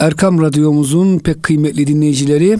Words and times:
Erkam 0.00 0.42
Radyomuzun 0.42 1.18
pek 1.18 1.42
kıymetli 1.42 1.86
dinleyicileri 1.86 2.58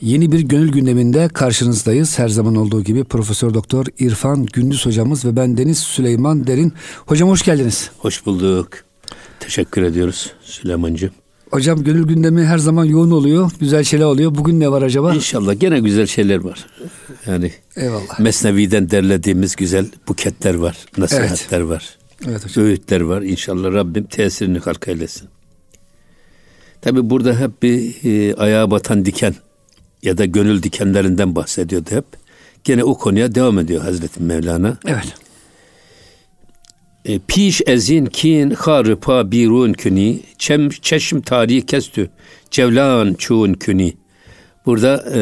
yeni 0.00 0.32
bir 0.32 0.40
gönül 0.40 0.72
gündeminde 0.72 1.28
karşınızdayız. 1.28 2.18
Her 2.18 2.28
zaman 2.28 2.56
olduğu 2.56 2.82
gibi 2.82 3.04
Profesör 3.04 3.54
Doktor 3.54 3.86
İrfan 3.98 4.46
Gündüz 4.46 4.86
hocamız 4.86 5.24
ve 5.24 5.36
ben 5.36 5.56
Deniz 5.56 5.78
Süleyman 5.78 6.46
Derin. 6.46 6.72
Hocam 7.06 7.28
hoş 7.28 7.42
geldiniz. 7.42 7.90
Hoş 7.98 8.26
bulduk. 8.26 8.68
Teşekkür 9.40 9.82
ediyoruz 9.82 10.32
Süleymancığım. 10.42 11.10
Hocam 11.50 11.84
gönül 11.84 12.06
gündemi 12.06 12.44
her 12.44 12.58
zaman 12.58 12.84
yoğun 12.84 13.10
oluyor. 13.10 13.50
Güzel 13.60 13.84
şeyler 13.84 14.04
oluyor. 14.04 14.34
Bugün 14.34 14.60
ne 14.60 14.70
var 14.70 14.82
acaba? 14.82 15.14
İnşallah 15.14 15.60
gene 15.60 15.80
güzel 15.80 16.06
şeyler 16.06 16.38
var. 16.38 16.66
Yani 17.26 17.52
Eyvallah. 17.76 18.20
Mesnevi'den 18.20 18.90
derlediğimiz 18.90 19.56
güzel 19.56 19.86
buketler 20.08 20.54
var. 20.54 20.76
Nasihatler 20.96 21.60
evet. 21.60 21.70
var. 21.70 21.98
Evet 22.28 22.44
hocam. 22.44 22.64
Öğütler 22.64 23.00
var. 23.00 23.22
İnşallah 23.22 23.72
Rabbim 23.72 24.04
tesirini 24.04 24.58
halk 24.58 24.88
eylesin. 24.88 25.28
Tabi 26.84 27.10
burada 27.10 27.40
hep 27.40 27.62
bir 27.62 27.94
e, 28.04 28.34
ayağa 28.34 28.70
batan 28.70 29.04
diken 29.04 29.34
ya 30.02 30.18
da 30.18 30.24
gönül 30.24 30.62
dikenlerinden 30.62 31.36
bahsediyordu 31.36 31.90
hep. 31.90 32.04
Gene 32.64 32.84
o 32.84 32.98
konuya 32.98 33.34
devam 33.34 33.58
ediyor 33.58 33.82
Hazreti 33.82 34.22
Mevlana. 34.22 34.78
Evet. 34.86 35.14
E, 37.04 37.18
piş 37.18 37.62
ezin 37.66 38.06
kin 38.06 38.50
harı 38.50 39.00
pa 39.00 39.30
birun 39.30 39.72
küni 39.72 40.20
çem 40.38 40.68
çeşm 40.68 41.20
tarihi 41.20 41.66
kestü 41.66 42.10
cevlan 42.50 43.14
çun 43.14 43.52
küni. 43.52 43.96
Burada 44.66 45.04
e, 45.14 45.20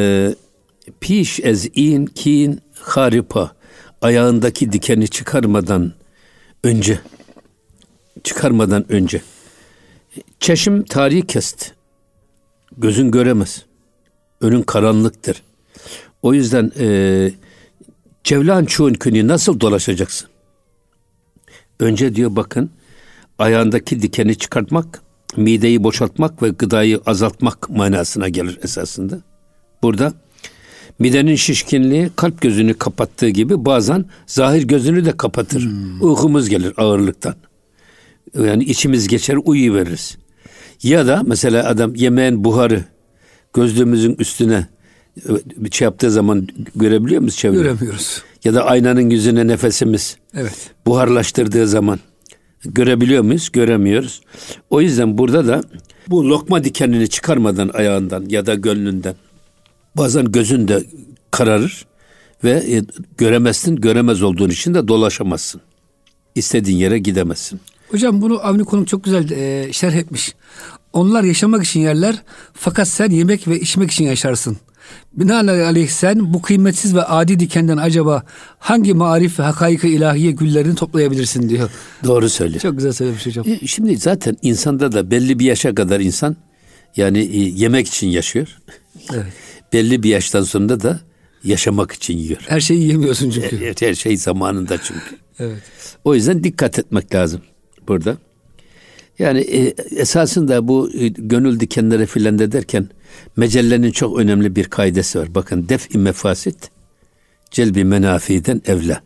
piş 1.01 1.41
ezin 1.41 2.07
kin 2.07 2.61
haripa 2.75 3.53
ayağındaki 4.01 4.73
dikeni 4.73 5.09
çıkarmadan 5.09 5.93
önce 6.65 6.99
çıkarmadan 8.25 8.93
önce 8.93 9.23
çeşim 10.41 10.85
tarihi 10.85 11.27
kesti. 11.27 11.73
Gözün 12.79 13.11
göremez. 13.11 13.65
Önün 14.41 14.63
karanlıktır. 14.63 15.43
O 16.23 16.35
yüzden 16.35 16.73
e, 16.79 17.31
Cevlan 18.25 18.65
çuğun 18.65 18.95
künü 18.95 19.29
nasıl 19.29 19.61
dolaşacaksın? 19.61 20.29
Önce 21.81 22.15
diyor 22.15 22.37
bakın 22.37 22.71
ayağındaki 23.39 24.03
dikeni 24.03 24.39
çıkartmak, 24.39 25.03
mideyi 25.37 25.85
boşaltmak 25.85 26.43
ve 26.43 26.49
gıdayı 26.49 27.01
azaltmak 27.07 27.71
manasına 27.71 28.29
gelir 28.29 28.59
esasında. 28.63 29.21
Burada 29.83 30.13
midenin 30.99 31.37
şişkinliği 31.37 32.11
kalp 32.17 32.41
gözünü 32.41 32.75
kapattığı 32.75 33.29
gibi 33.29 33.65
bazen 33.65 34.05
zahir 34.27 34.63
gözünü 34.63 35.05
de 35.05 35.17
kapatır. 35.17 35.63
Hmm. 35.63 36.03
Uykumuz 36.03 36.49
gelir 36.49 36.73
ağırlıktan. 36.77 37.35
Yani 38.39 38.65
içimiz 38.65 39.09
geçer 39.09 39.39
uyuveririz. 39.45 40.19
Ya 40.83 41.07
da 41.07 41.23
mesela 41.27 41.69
adam 41.69 41.95
yemeğin 41.95 42.45
buharı 42.45 42.85
gözlüğümüzün 43.55 44.17
üstüne 44.19 44.67
bir 45.57 45.71
şey 45.71 45.85
yaptığı 45.85 46.11
zaman 46.11 46.49
görebiliyor 46.75 47.21
muyuz 47.21 47.37
çevreyi? 47.37 47.63
Göremiyoruz. 47.63 48.23
Ya 48.45 48.55
da 48.55 48.67
aynanın 48.67 49.11
yüzüne 49.11 49.47
nefesimiz 49.47 50.17
evet. 50.35 50.71
buharlaştırdığı 50.87 51.69
zaman 51.69 51.99
görebiliyor 52.65 53.23
muyuz? 53.23 53.53
Göremiyoruz. 53.53 54.21
O 54.71 54.81
yüzden 54.81 55.19
burada 55.19 55.47
da 55.47 55.63
bu 56.09 56.29
lokma 56.29 56.65
dikenini 56.65 57.09
çıkarmadan 57.09 57.71
ayağından 57.75 58.27
ya 58.29 58.47
da 58.47 58.55
gönlünden 58.55 59.15
bazen 59.97 60.33
gözün 60.33 60.69
de 60.69 60.85
kararır 61.31 61.87
ve 62.45 62.51
e, 62.51 62.83
göremezsin, 63.19 63.77
göremez 63.77 64.23
olduğun 64.23 64.51
için 64.51 64.75
de 64.75 64.89
dolaşamazsın. 64.89 65.61
İstediğin 66.35 66.79
yere 66.79 66.99
gidemezsin. 66.99 67.61
Hocam 67.93 68.23
bunu 68.23 68.47
Avni 68.47 68.65
Konuk 68.65 68.89
çok 68.89 69.05
güzel 69.05 69.31
e, 69.31 69.73
şerh 69.73 69.95
etmiş. 69.95 70.35
Onlar 70.93 71.25
yaşamak 71.25 71.65
için 71.65 71.81
yerler 71.81 72.23
fakat 72.55 72.89
sen 72.89 73.11
yemek 73.11 73.49
ve 73.49 73.61
içmek 73.61 73.91
için 73.91 74.05
yaşarsın. 74.05 74.57
Binaenaleyh 75.13 75.89
sen 75.89 76.35
bu 76.35 76.43
kıymetsiz 76.43 76.95
ve 76.95 77.03
adi 77.03 77.41
dikenden 77.41 77.77
acaba 77.77 78.23
hangi 78.59 78.95
marif 78.95 79.39
ve 79.39 79.43
hakaiki 79.43 79.89
ilahiye 79.89 80.31
güllerini 80.31 80.75
toplayabilirsin 80.75 81.49
diyor. 81.49 81.71
Doğru 82.05 82.29
söylüyor. 82.29 82.61
Çok 82.61 82.77
güzel 82.77 82.93
söylemiş 82.93 83.27
hocam. 83.27 83.47
E, 83.49 83.67
şimdi 83.67 83.97
zaten 83.97 84.37
insanda 84.43 84.93
da 84.93 85.11
belli 85.11 85.39
bir 85.39 85.45
yaşa 85.45 85.75
kadar 85.75 86.01
insan 86.01 86.37
yani 86.97 87.19
e, 87.19 87.39
yemek 87.39 87.89
için 87.89 88.09
yaşıyor. 88.09 88.59
Evet. 89.15 89.33
belli 89.73 90.03
bir 90.03 90.09
yaştan 90.09 90.43
sonra 90.43 90.81
da 90.81 91.01
yaşamak 91.45 91.93
için 91.93 92.19
yiyor. 92.19 92.41
Her 92.49 92.61
şeyi 92.61 92.81
yiyemiyorsun 92.81 93.31
çünkü. 93.31 93.67
Her, 93.67 93.89
her 93.89 93.95
şey 93.95 94.17
zamanında 94.17 94.79
çünkü. 94.79 95.17
evet. 95.39 95.63
O 96.05 96.15
yüzden 96.15 96.45
dikkat 96.45 96.79
etmek 96.79 97.15
lazım 97.15 97.41
burada. 97.89 98.17
Yani 99.19 99.41
e, 99.41 99.75
esasında 99.97 100.69
bu 100.69 100.91
e, 100.95 101.09
gönül 101.09 101.61
dikenleri 101.61 102.07
filan 102.07 102.39
de 102.39 102.53
derken 102.53 102.89
mecellenin 103.37 103.91
çok 103.91 104.19
önemli 104.19 104.57
bir 104.57 104.65
kaidesi 104.65 105.19
var. 105.19 105.35
Bakın 105.35 105.69
def-i 105.69 105.99
mefasit 105.99 106.71
celbi 107.51 107.85
menafiden 107.85 108.63
evla. 108.67 109.03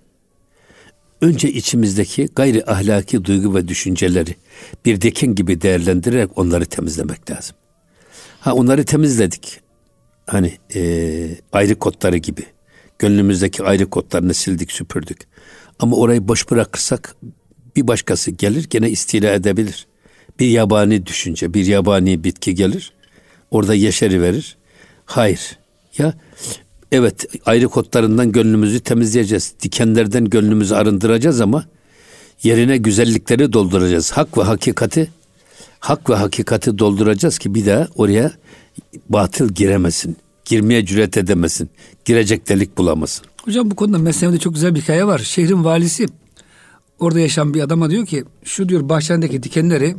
Önce 1.20 1.52
içimizdeki 1.52 2.28
gayri 2.36 2.66
ahlaki 2.66 3.24
duygu 3.24 3.54
ve 3.54 3.68
düşünceleri 3.68 4.34
bir 4.84 5.00
diken 5.00 5.34
gibi 5.34 5.60
değerlendirerek 5.60 6.38
onları 6.38 6.66
temizlemek 6.66 7.30
lazım. 7.30 7.56
Ha 8.40 8.54
onları 8.54 8.84
temizledik. 8.84 9.60
Hani 10.26 10.52
e, 10.74 10.80
ayrı 11.52 11.74
kodları 11.74 12.16
gibi. 12.16 12.42
Gönlümüzdeki 12.98 13.62
ayrı 13.62 13.90
kodlarını 13.90 14.34
sildik 14.34 14.72
süpürdük. 14.72 15.18
Ama 15.78 15.96
orayı 15.96 16.28
boş 16.28 16.50
bırakırsak 16.50 17.16
bir 17.76 17.86
başkası 17.86 18.30
gelir 18.30 18.66
gene 18.70 18.90
istila 18.90 19.32
edebilir. 19.32 19.86
Bir 20.40 20.48
yabani 20.48 21.06
düşünce, 21.06 21.54
bir 21.54 21.66
yabani 21.66 22.24
bitki 22.24 22.54
gelir. 22.54 22.92
Orada 23.50 23.74
yeşeri 23.74 24.22
verir. 24.22 24.56
Hayır. 25.04 25.58
Ya 25.98 26.14
evet 26.92 27.26
ayrı 27.46 27.68
kotlarından 27.68 28.32
gönlümüzü 28.32 28.80
temizleyeceğiz. 28.80 29.54
Dikenlerden 29.62 30.24
gönlümüzü 30.24 30.74
arındıracağız 30.74 31.40
ama 31.40 31.64
yerine 32.42 32.76
güzellikleri 32.76 33.52
dolduracağız. 33.52 34.12
Hak 34.12 34.38
ve 34.38 34.42
hakikati 34.42 35.10
hak 35.80 36.10
ve 36.10 36.14
hakikati 36.14 36.78
dolduracağız 36.78 37.38
ki 37.38 37.54
bir 37.54 37.66
daha 37.66 37.88
oraya 37.96 38.32
batıl 39.08 39.48
giremesin. 39.48 40.16
Girmeye 40.44 40.86
cüret 40.86 41.16
edemesin. 41.16 41.70
Girecek 42.04 42.48
delik 42.48 42.78
bulamasın. 42.78 43.26
Hocam 43.44 43.70
bu 43.70 43.76
konuda 43.76 43.98
Mesnevi'de 43.98 44.38
çok 44.38 44.54
güzel 44.54 44.74
bir 44.74 44.80
hikaye 44.80 45.06
var. 45.06 45.18
Şehrin 45.18 45.64
valisi 45.64 46.06
orada 46.98 47.20
yaşayan 47.20 47.54
bir 47.54 47.60
adama 47.60 47.90
diyor 47.90 48.06
ki 48.06 48.24
şu 48.44 48.68
diyor 48.68 48.88
bahçendeki 48.88 49.42
dikenleri 49.42 49.96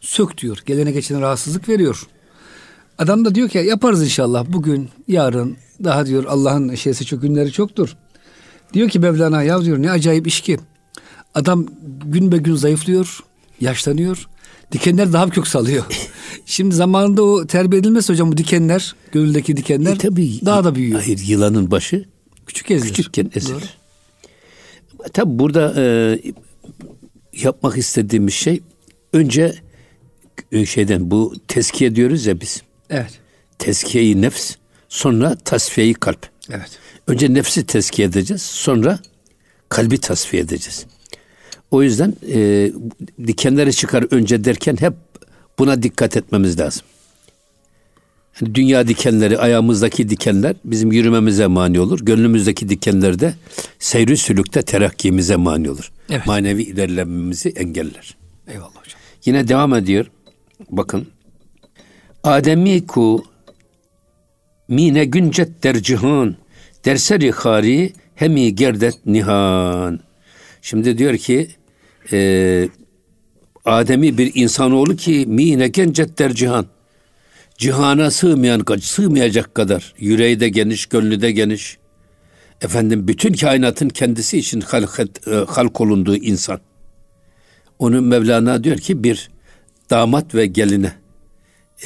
sök 0.00 0.38
diyor. 0.38 0.58
Gelene 0.66 0.90
geçene 0.92 1.20
rahatsızlık 1.20 1.68
veriyor. 1.68 2.06
Adam 2.98 3.24
da 3.24 3.34
diyor 3.34 3.48
ki 3.48 3.58
yaparız 3.58 4.02
inşallah 4.02 4.44
bugün, 4.48 4.88
yarın 5.08 5.56
daha 5.84 6.06
diyor 6.06 6.24
Allah'ın 6.24 6.74
şeysi 6.74 7.04
çok 7.06 7.22
günleri 7.22 7.52
çoktur. 7.52 7.96
Diyor 8.72 8.88
ki 8.88 8.98
Mevlana 8.98 9.42
ya 9.42 9.64
diyor 9.64 9.82
ne 9.82 9.90
acayip 9.90 10.26
iş 10.26 10.40
ki. 10.40 10.58
Adam 11.34 11.66
gün 12.04 12.32
be 12.32 12.36
gün 12.36 12.54
zayıflıyor, 12.54 13.20
yaşlanıyor. 13.60 14.28
Dikenler 14.72 15.12
daha 15.12 15.28
kök 15.28 15.46
salıyor. 15.46 15.84
Şimdi 16.46 16.74
zamanında 16.74 17.22
o 17.22 17.46
terbiye 17.46 17.80
edilmezse 17.80 18.12
hocam 18.12 18.32
bu 18.32 18.36
dikenler, 18.36 18.94
gönüldeki 19.12 19.56
dikenler 19.56 19.94
e, 19.94 19.98
tabii, 19.98 20.40
daha 20.44 20.64
da 20.64 20.74
büyüyor. 20.74 21.00
Hayır 21.00 21.18
yılanın 21.18 21.70
başı 21.70 22.04
küçük 22.46 22.70
ezilir. 22.70 22.94
Küçükken 22.94 23.30
ezilir. 23.34 23.81
Tabi 25.12 25.38
burada 25.38 25.74
e, 25.76 26.18
yapmak 27.32 27.78
istediğimiz 27.78 28.34
şey 28.34 28.60
önce 29.12 29.54
e, 30.52 30.66
şeyden 30.66 31.10
bu 31.10 31.34
teskiye 31.48 31.96
diyoruz 31.96 32.26
ya 32.26 32.40
biz. 32.40 32.62
Evet. 32.90 33.20
Teskiyeyi 33.58 34.22
nefs, 34.22 34.54
sonra 34.88 35.36
tasfiyeyi 35.36 35.94
kalp. 35.94 36.26
Evet. 36.50 36.78
Önce 37.06 37.34
nefsi 37.34 37.66
teskiye 37.66 38.08
edeceğiz, 38.08 38.42
sonra 38.42 38.98
kalbi 39.68 39.98
tasfiye 39.98 40.42
edeceğiz. 40.42 40.86
O 41.70 41.82
yüzden 41.82 42.14
e, 42.28 42.72
dikenleri 43.26 43.74
çıkar 43.74 44.06
önce 44.10 44.44
derken 44.44 44.76
hep 44.80 44.94
buna 45.58 45.82
dikkat 45.82 46.16
etmemiz 46.16 46.60
lazım. 46.60 46.82
Yani 48.40 48.54
dünya 48.54 48.88
dikenleri, 48.88 49.38
ayağımızdaki 49.38 50.08
dikenler 50.08 50.56
bizim 50.64 50.92
yürümemize 50.92 51.46
mani 51.46 51.80
olur. 51.80 52.00
Gönlümüzdeki 52.02 52.68
dikenler 52.68 53.18
de 53.18 53.34
seyri 53.78 54.16
sülükte 54.16 54.62
terakkimize 54.62 55.36
mani 55.36 55.70
olur. 55.70 55.92
Evet. 56.10 56.26
Manevi 56.26 56.62
ilerlememizi 56.62 57.48
engeller. 57.48 58.16
Eyvallah 58.48 58.68
hocam. 58.68 59.00
Yine 59.24 59.48
devam 59.48 59.74
ediyor. 59.74 60.06
Bakın. 60.70 61.06
Ademi 62.24 62.86
ku 62.86 63.24
mine 64.68 65.04
güncet 65.04 65.62
der 65.62 65.82
cihan 65.82 66.36
derseri 66.84 67.30
hari 67.30 67.92
hemi 68.14 68.54
gerdet 68.54 69.06
nihan. 69.06 70.00
Şimdi 70.62 70.98
diyor 70.98 71.16
ki 71.16 71.48
e, 72.12 72.68
Ademi 73.64 74.18
bir 74.18 74.32
insanoğlu 74.34 74.96
ki 74.96 75.24
mine 75.28 75.68
gencet 75.68 76.18
der 76.18 76.32
cihan. 76.34 76.66
Cihana 77.62 78.10
sığmayan, 78.10 78.64
sığmayacak 78.80 79.54
kadar 79.54 79.94
yüreği 79.98 80.40
de 80.40 80.48
geniş, 80.48 80.86
gönlü 80.86 81.20
de 81.20 81.32
geniş. 81.32 81.78
Efendim 82.60 83.08
bütün 83.08 83.32
kainatın 83.32 83.88
kendisi 83.88 84.38
için 84.38 84.60
halk, 84.60 85.00
e, 85.26 85.30
halk 85.30 85.80
olunduğu 85.80 86.16
insan. 86.16 86.60
Onun 87.78 88.04
Mevlana 88.04 88.64
diyor 88.64 88.78
ki 88.78 89.04
bir 89.04 89.30
damat 89.90 90.34
ve 90.34 90.46
geline 90.46 90.92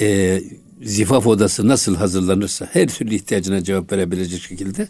e, 0.00 0.40
zifaf 0.82 1.26
odası 1.26 1.68
nasıl 1.68 1.96
hazırlanırsa 1.96 2.68
her 2.72 2.88
türlü 2.88 3.14
ihtiyacına 3.14 3.64
cevap 3.64 3.92
verebilecek 3.92 4.42
şekilde 4.42 4.88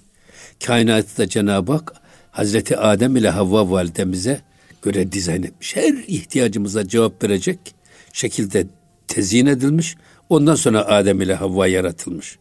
kainatı 0.66 1.18
da 1.18 1.28
Cenab-ı 1.28 1.72
Hak 1.72 1.92
Hazreti 2.30 2.76
Adem 2.76 3.16
ile 3.16 3.30
Havva 3.30 3.70
validemize 3.70 4.40
göre 4.82 5.12
dizayn 5.12 5.42
etmiş. 5.42 5.76
Her 5.76 5.92
ihtiyacımıza 6.06 6.88
cevap 6.88 7.24
verecek 7.24 7.58
şekilde 8.12 8.66
tezyin 9.08 9.46
edilmiş. 9.46 9.96
Ondan 10.28 10.54
sonra 10.54 10.86
Adem 10.86 11.20
ile 11.20 11.34
Havva 11.34 11.66
yaratılmış. 11.66 12.38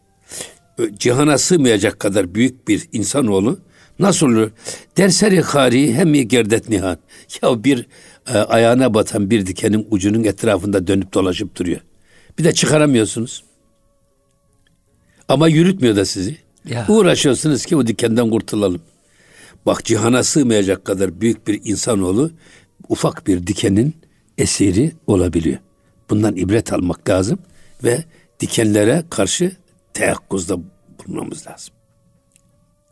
Cihana 0.98 1.38
sığmayacak 1.38 2.00
kadar 2.00 2.34
büyük 2.34 2.68
bir 2.68 2.88
insanoğlu 2.92 3.58
nasıl 3.98 4.26
olur? 4.26 4.50
Derseri 4.96 5.40
hari 5.40 5.94
hem 5.94 6.12
gerdet 6.12 6.68
nihan. 6.68 6.98
Ya 7.42 7.64
bir 7.64 7.86
e, 8.28 8.38
ayağına 8.38 8.94
batan 8.94 9.30
bir 9.30 9.46
dikenin 9.46 9.86
ucunun 9.90 10.24
etrafında 10.24 10.86
dönüp 10.86 11.14
dolaşıp 11.14 11.56
duruyor. 11.56 11.80
Bir 12.38 12.44
de 12.44 12.52
çıkaramıyorsunuz. 12.52 13.44
Ama 15.28 15.48
yürütmüyor 15.48 15.96
da 15.96 16.04
sizi. 16.04 16.36
Ya. 16.68 16.86
Uğraşıyorsunuz 16.88 17.66
ki 17.66 17.76
o 17.76 17.86
dikenden 17.86 18.30
kurtulalım. 18.30 18.80
Bak 19.66 19.84
cihana 19.84 20.22
sığmayacak 20.22 20.84
kadar 20.84 21.20
büyük 21.20 21.46
bir 21.46 21.60
insanoğlu 21.64 22.30
ufak 22.88 23.26
bir 23.26 23.46
dikenin 23.46 23.94
esiri 24.38 24.92
olabiliyor. 25.06 25.58
Bundan 26.10 26.36
ibret 26.36 26.72
almak 26.72 27.08
lazım 27.08 27.38
ve 27.84 28.04
dikenlere 28.40 29.04
karşı 29.10 29.56
teyakkuzda 29.94 30.56
bulmamız 30.98 31.46
lazım. 31.46 31.74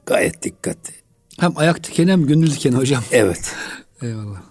Gayet 0.07 0.43
dikkatli. 0.43 0.95
Hem 1.41 1.53
ayak 1.59 1.85
dikeni 1.85 2.13
hem 2.13 2.27
gönül 2.27 2.51
dikeni 2.51 2.77
hocam. 2.77 3.05
Evet. 3.13 3.55
Eyvallah. 4.03 4.43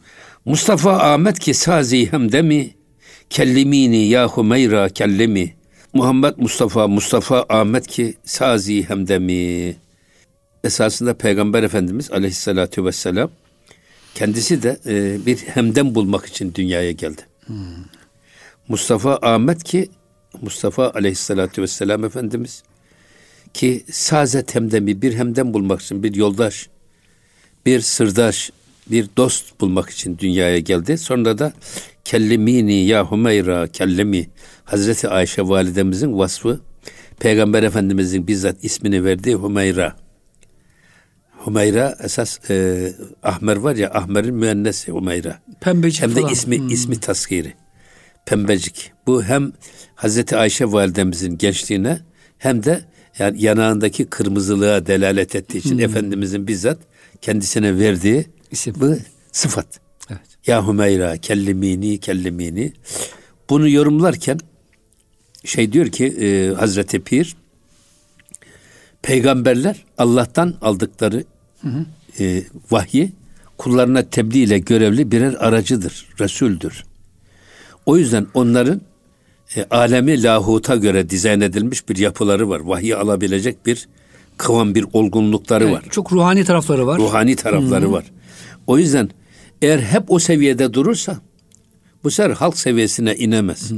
Mustafa 0.46 1.14
Ahmet 1.14 1.40
ki 1.40 1.54
sazi 1.54 2.12
hem 2.12 2.32
demi 2.32 2.74
kellimini 3.30 4.08
ya 4.08 4.38
Hümeyra 4.38 4.90
kellemi. 4.90 5.56
Muhammed 5.94 6.34
Mustafa 6.38 6.88
Mustafa 6.88 7.46
Ahmet 7.50 7.88
ki 7.88 8.14
sazi 8.26 8.90
hem 8.90 9.08
demi. 9.08 9.76
Esasında 10.64 11.14
Peygamber 11.14 11.64
Efendimiz 11.64 12.12
aleyhissalatü 12.12 12.86
vesselam 12.86 13.30
kendisi 14.16 14.64
de 14.64 14.80
e, 14.86 15.26
bir 15.26 15.38
hemden 15.38 15.96
bulmak 15.96 16.26
için 16.26 16.54
dünyaya 16.56 16.92
geldi. 16.92 17.22
Hmm. 17.46 17.56
Mustafa 18.68 19.20
Ahmet 19.22 19.64
ki 19.64 19.90
Mustafa 20.42 20.90
aleyhissalatü 20.90 21.62
vesselam 21.62 22.04
Efendimiz 22.04 22.64
ki 23.54 23.84
sazet 23.92 24.56
hemdemi 24.56 25.02
bir 25.02 25.14
hemden 25.14 25.54
bulmak 25.54 25.82
için 25.82 26.04
bir 26.04 26.16
yoldaş, 26.16 26.70
bir 27.66 27.82
sırdaş, 27.82 28.52
bir 28.92 29.10
dost 29.18 29.62
bulmak 29.62 29.90
için 29.90 30.18
dünyaya 30.18 30.60
geldi. 30.60 30.98
Sonra 30.98 31.38
da 31.38 31.54
kellimini 32.06 32.86
ya 32.86 33.12
Hümeyra 33.12 33.68
kellemi 33.68 34.30
Hazreti 34.66 35.10
Ayşe 35.10 35.42
validemizin 35.42 36.18
vasfı 36.18 36.60
Peygamber 37.20 37.64
Efendimizin 37.64 38.28
bizzat 38.28 38.64
ismini 38.64 39.04
verdiği 39.04 39.38
Hümeyra. 39.38 39.96
Hümeyra 41.46 41.98
esas 42.04 42.50
e, 42.50 42.94
Ahmer 43.24 43.56
var 43.56 43.76
ya 43.76 43.92
Ahmer'in 43.94 44.36
müennesi 44.36 44.94
Hümeyra. 44.94 45.40
Pembecik 45.62 46.02
Hem 46.02 46.16
de 46.16 46.20
falan. 46.22 46.34
ismi 46.34 46.60
hmm. 46.60 46.68
ismi 46.70 47.00
taskiri. 47.00 47.54
Pembecik. 48.26 48.92
Bu 49.08 49.24
hem 49.24 49.54
Hazreti 50.04 50.38
Ayşe 50.38 50.72
validemizin 50.72 51.38
gençliğine 51.38 52.00
hem 52.38 52.64
de 52.64 52.86
yani 53.20 53.44
yanağındaki 53.44 54.06
kırmızılığa 54.06 54.86
delalet 54.86 55.36
ettiği 55.36 55.58
için 55.58 55.72
hmm. 55.72 55.80
Efendimizin 55.80 56.48
bizzat 56.48 56.78
kendisine 57.22 57.80
verdiği 57.80 58.26
isim 58.52 58.76
bu 58.80 58.96
sıfat. 59.32 59.80
Evet. 60.10 60.48
Ya 60.48 60.68
Hümeyra 60.68 61.18
kellimini 61.18 61.98
kellimini. 61.98 62.74
Bunu 63.50 63.70
yorumlarken 63.70 64.40
şey 65.46 65.74
diyor 65.74 65.88
ki 65.88 66.06
e, 66.06 66.54
Hazreti 66.54 67.00
Pir 67.00 67.36
peygamberler 69.02 69.86
Allah'tan 69.98 70.56
aldıkları 70.62 71.24
hı 71.62 71.68
hı. 71.68 71.86
E, 72.20 72.44
vahyi 72.72 73.12
kullarına 73.58 74.10
tebliğ 74.10 74.40
ile 74.40 74.60
görevli 74.60 75.12
birer 75.12 75.34
aracıdır, 75.34 76.10
Resul'dür. 76.20 76.86
O 77.86 77.98
yüzden 77.98 78.28
onların 78.34 78.82
e, 79.56 79.66
alemi 79.70 80.24
lahuta 80.24 80.76
göre 80.76 81.10
dizayn 81.10 81.42
edilmiş 81.42 81.90
bir 81.90 81.98
yapıları 81.98 82.50
var. 82.50 82.60
Vahiy 82.60 82.96
alabilecek 82.96 83.66
bir 83.66 83.88
kıvam, 84.38 84.76
bir 84.76 84.86
olgunlukları 84.94 85.64
evet, 85.64 85.74
var. 85.74 85.84
Çok 85.92 86.12
ruhani 86.12 86.46
tarafları 86.46 86.88
var. 86.88 86.98
Ruhani 87.00 87.36
tarafları 87.36 87.86
hmm. 87.86 87.94
var. 87.94 88.06
O 88.68 88.78
yüzden 88.78 89.10
eğer 89.62 89.80
hep 89.80 90.12
o 90.12 90.20
seviyede 90.20 90.74
durursa 90.74 91.18
bu 92.04 92.12
sefer 92.12 92.32
halk 92.32 92.58
seviyesine 92.58 93.16
inemez. 93.16 93.72
Hmm. 93.72 93.78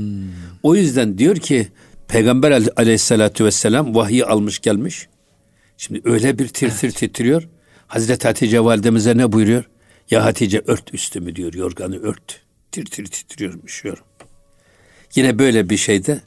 O 0.63 0.75
yüzden 0.75 1.18
diyor 1.18 1.36
ki 1.36 1.68
Peygamber 2.07 2.62
aleyhissalatü 2.75 3.45
vesselam 3.45 3.95
vahiy 3.95 4.24
almış 4.24 4.60
gelmiş. 4.60 5.07
Şimdi 5.78 6.01
öyle 6.04 6.39
bir 6.39 6.48
tir 6.48 6.69
tir 6.69 6.88
evet. 6.88 6.95
titriyor. 6.95 7.48
Hazreti 7.88 8.28
Hatice 8.28 8.63
validemize 8.63 9.18
ne 9.18 9.31
buyuruyor? 9.31 9.63
Ya 10.12 10.25
Hatice 10.25 10.62
ört 10.68 10.94
üstümü 10.94 11.36
diyor 11.36 11.54
yorganı 11.54 11.98
ört. 11.98 12.42
Tir 12.71 12.86
tir 12.86 13.06
titriyorum 13.06 13.62
üşüyorum. 13.66 14.04
Yine 15.15 15.39
böyle 15.39 15.69
bir 15.69 15.77
şeyde 15.77 16.21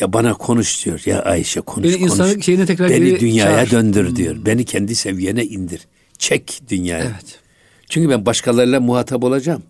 ya 0.00 0.12
bana 0.12 0.34
konuş 0.34 0.84
diyor. 0.84 1.02
Ya 1.06 1.22
Ayşe 1.22 1.60
konuş 1.60 1.88
Beni 1.88 2.08
konuş. 2.08 2.44
Şeyine 2.44 2.66
tekrar 2.66 2.90
Beni 2.90 3.20
dünyaya 3.20 3.66
çağır. 3.66 3.70
döndür 3.70 4.08
hmm. 4.08 4.16
diyor. 4.16 4.36
Beni 4.46 4.64
kendi 4.64 4.94
seviyene 4.94 5.44
indir. 5.44 5.80
Çek 6.18 6.60
dünyaya. 6.68 7.04
Evet. 7.04 7.40
Çünkü 7.88 8.10
ben 8.10 8.26
başkalarıyla 8.26 8.80
muhatap 8.80 9.24
olacağım. 9.24 9.62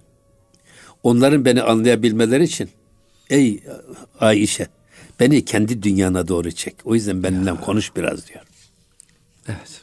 Onların 1.03 1.45
beni 1.45 1.63
anlayabilmeleri 1.63 2.45
için 2.45 2.71
ey 3.31 3.61
Ayşe 4.21 4.69
beni 5.21 5.45
kendi 5.45 5.83
dünyana 5.83 6.29
doğru 6.29 6.53
çek. 6.53 6.75
O 6.85 6.95
yüzden 6.95 7.23
benimle 7.23 7.51
ya. 7.51 7.61
konuş 7.61 7.97
biraz 7.97 8.29
diyor. 8.29 8.41
Evet. 9.49 9.81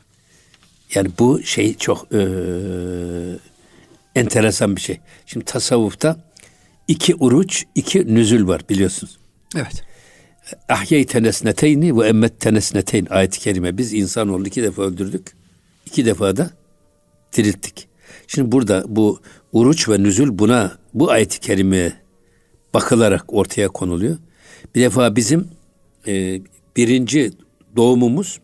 Yani 0.95 1.09
bu 1.19 1.43
şey 1.43 1.77
çok 1.77 2.07
e, 2.13 2.19
enteresan 4.15 4.75
bir 4.75 4.81
şey. 4.81 4.99
Şimdi 5.25 5.45
tasavvufta 5.45 6.17
iki 6.89 7.15
uruç, 7.15 7.65
iki 7.75 8.15
nüzül 8.15 8.47
var 8.47 8.61
biliyorsunuz. 8.69 9.17
Evet. 9.55 9.83
Ahyey 10.69 11.05
tenesneteyni 11.05 11.97
ve 11.97 12.07
emmet 12.07 12.39
tenesneteyn 12.39 13.07
ayet-i 13.09 13.39
kerime. 13.39 13.77
Biz 13.77 13.93
insanoğlu 13.93 14.47
iki 14.47 14.63
defa 14.63 14.81
öldürdük. 14.81 15.35
iki 15.85 16.05
defa 16.05 16.37
da 16.37 16.51
dirilttik. 17.37 17.87
Şimdi 18.27 18.51
burada 18.51 18.83
bu 18.87 19.19
uruç 19.51 19.89
ve 19.89 20.03
nüzül 20.03 20.39
buna 20.39 20.77
bu 20.93 21.11
ayet-i 21.11 21.39
kerimeye 21.39 21.93
bakılarak 22.73 23.33
ortaya 23.33 23.67
konuluyor. 23.67 24.17
Bir 24.75 24.81
defa 24.81 25.15
bizim 25.15 25.47
e, 26.07 26.41
birinci 26.77 27.31
doğumumuz 27.75 28.39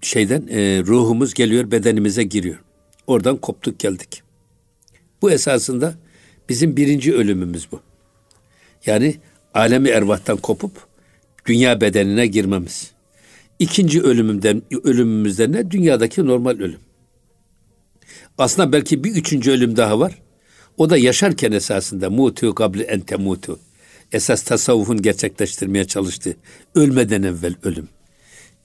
şeyden 0.00 0.46
e, 0.50 0.82
ruhumuz 0.86 1.34
geliyor 1.34 1.70
bedenimize 1.70 2.22
giriyor. 2.22 2.62
Oradan 3.06 3.36
koptuk 3.36 3.78
geldik. 3.78 4.22
Bu 5.22 5.30
esasında 5.30 5.94
bizim 6.48 6.76
birinci 6.76 7.14
ölümümüz 7.14 7.68
bu. 7.72 7.80
Yani 8.86 9.16
alemi 9.54 9.88
ervahtan 9.88 10.36
kopup 10.36 10.72
dünya 11.46 11.80
bedenine 11.80 12.26
girmemiz. 12.26 12.90
İkinci 13.58 14.02
ölümümden 14.02 14.62
ölümümüzden 14.84 15.52
ne? 15.52 15.70
Dünyadaki 15.70 16.26
normal 16.26 16.50
ölüm. 16.50 16.80
Aslında 18.38 18.72
belki 18.72 19.04
bir 19.04 19.10
üçüncü 19.14 19.50
ölüm 19.50 19.76
daha 19.76 20.00
var. 20.00 20.18
O 20.76 20.90
da 20.90 20.96
yaşarken 20.96 21.52
esasında 21.52 22.10
mutu 22.10 22.54
kabli 22.54 22.82
ente 22.82 23.16
mutu. 23.16 23.60
Esas 24.12 24.42
tasavvufun 24.42 25.02
gerçekleştirmeye 25.02 25.84
çalıştığı 25.84 26.36
ölmeden 26.74 27.22
evvel 27.22 27.54
ölüm. 27.62 27.88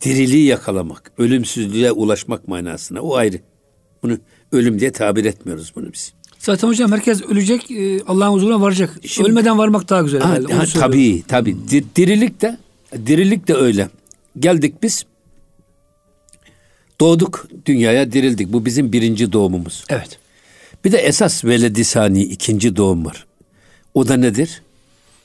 Diriliği 0.02 0.46
yakalamak, 0.46 1.12
ölümsüzlüğe 1.18 1.92
ulaşmak 1.92 2.48
manasına. 2.48 3.02
O 3.02 3.16
ayrı. 3.16 3.40
Bunu 4.04 4.18
ölüm 4.52 4.80
diye 4.80 4.92
tabir 4.92 5.26
etmiyoruz 5.26 5.74
bunu 5.76 5.94
biz. 5.94 6.14
Zaten 6.40 6.68
hocam 6.68 6.92
herkes 6.92 7.22
ölecek, 7.22 7.72
e, 7.72 8.02
Allah'ın 8.08 8.34
huzuruna 8.34 8.62
varacak. 8.62 9.00
Şimdi, 9.06 9.30
Ölmeden 9.30 9.58
varmak 9.58 9.90
daha 9.90 10.02
güzel. 10.02 10.22
Ha, 10.22 10.38
ha, 10.52 10.64
tabii, 10.74 11.24
tabii. 11.28 11.58
Dirilik 11.96 12.42
de, 12.42 12.58
dirilik 13.06 13.48
de 13.48 13.54
öyle. 13.54 13.90
Geldik 14.40 14.84
biz, 14.84 15.06
doğduk 17.00 17.48
dünyaya, 17.66 18.12
dirildik. 18.12 18.54
Bu 18.54 18.66
bizim 18.66 18.94
birinci 18.94 19.32
doğumumuz. 19.32 19.84
Evet. 19.90 20.20
Bir 20.86 20.92
de 20.92 20.98
esas 20.98 21.46
veledisani 21.46 22.24
ikinci 22.24 22.76
doğum 22.76 23.06
var. 23.06 23.26
O 23.94 24.08
da 24.08 24.18
nedir? 24.18 24.62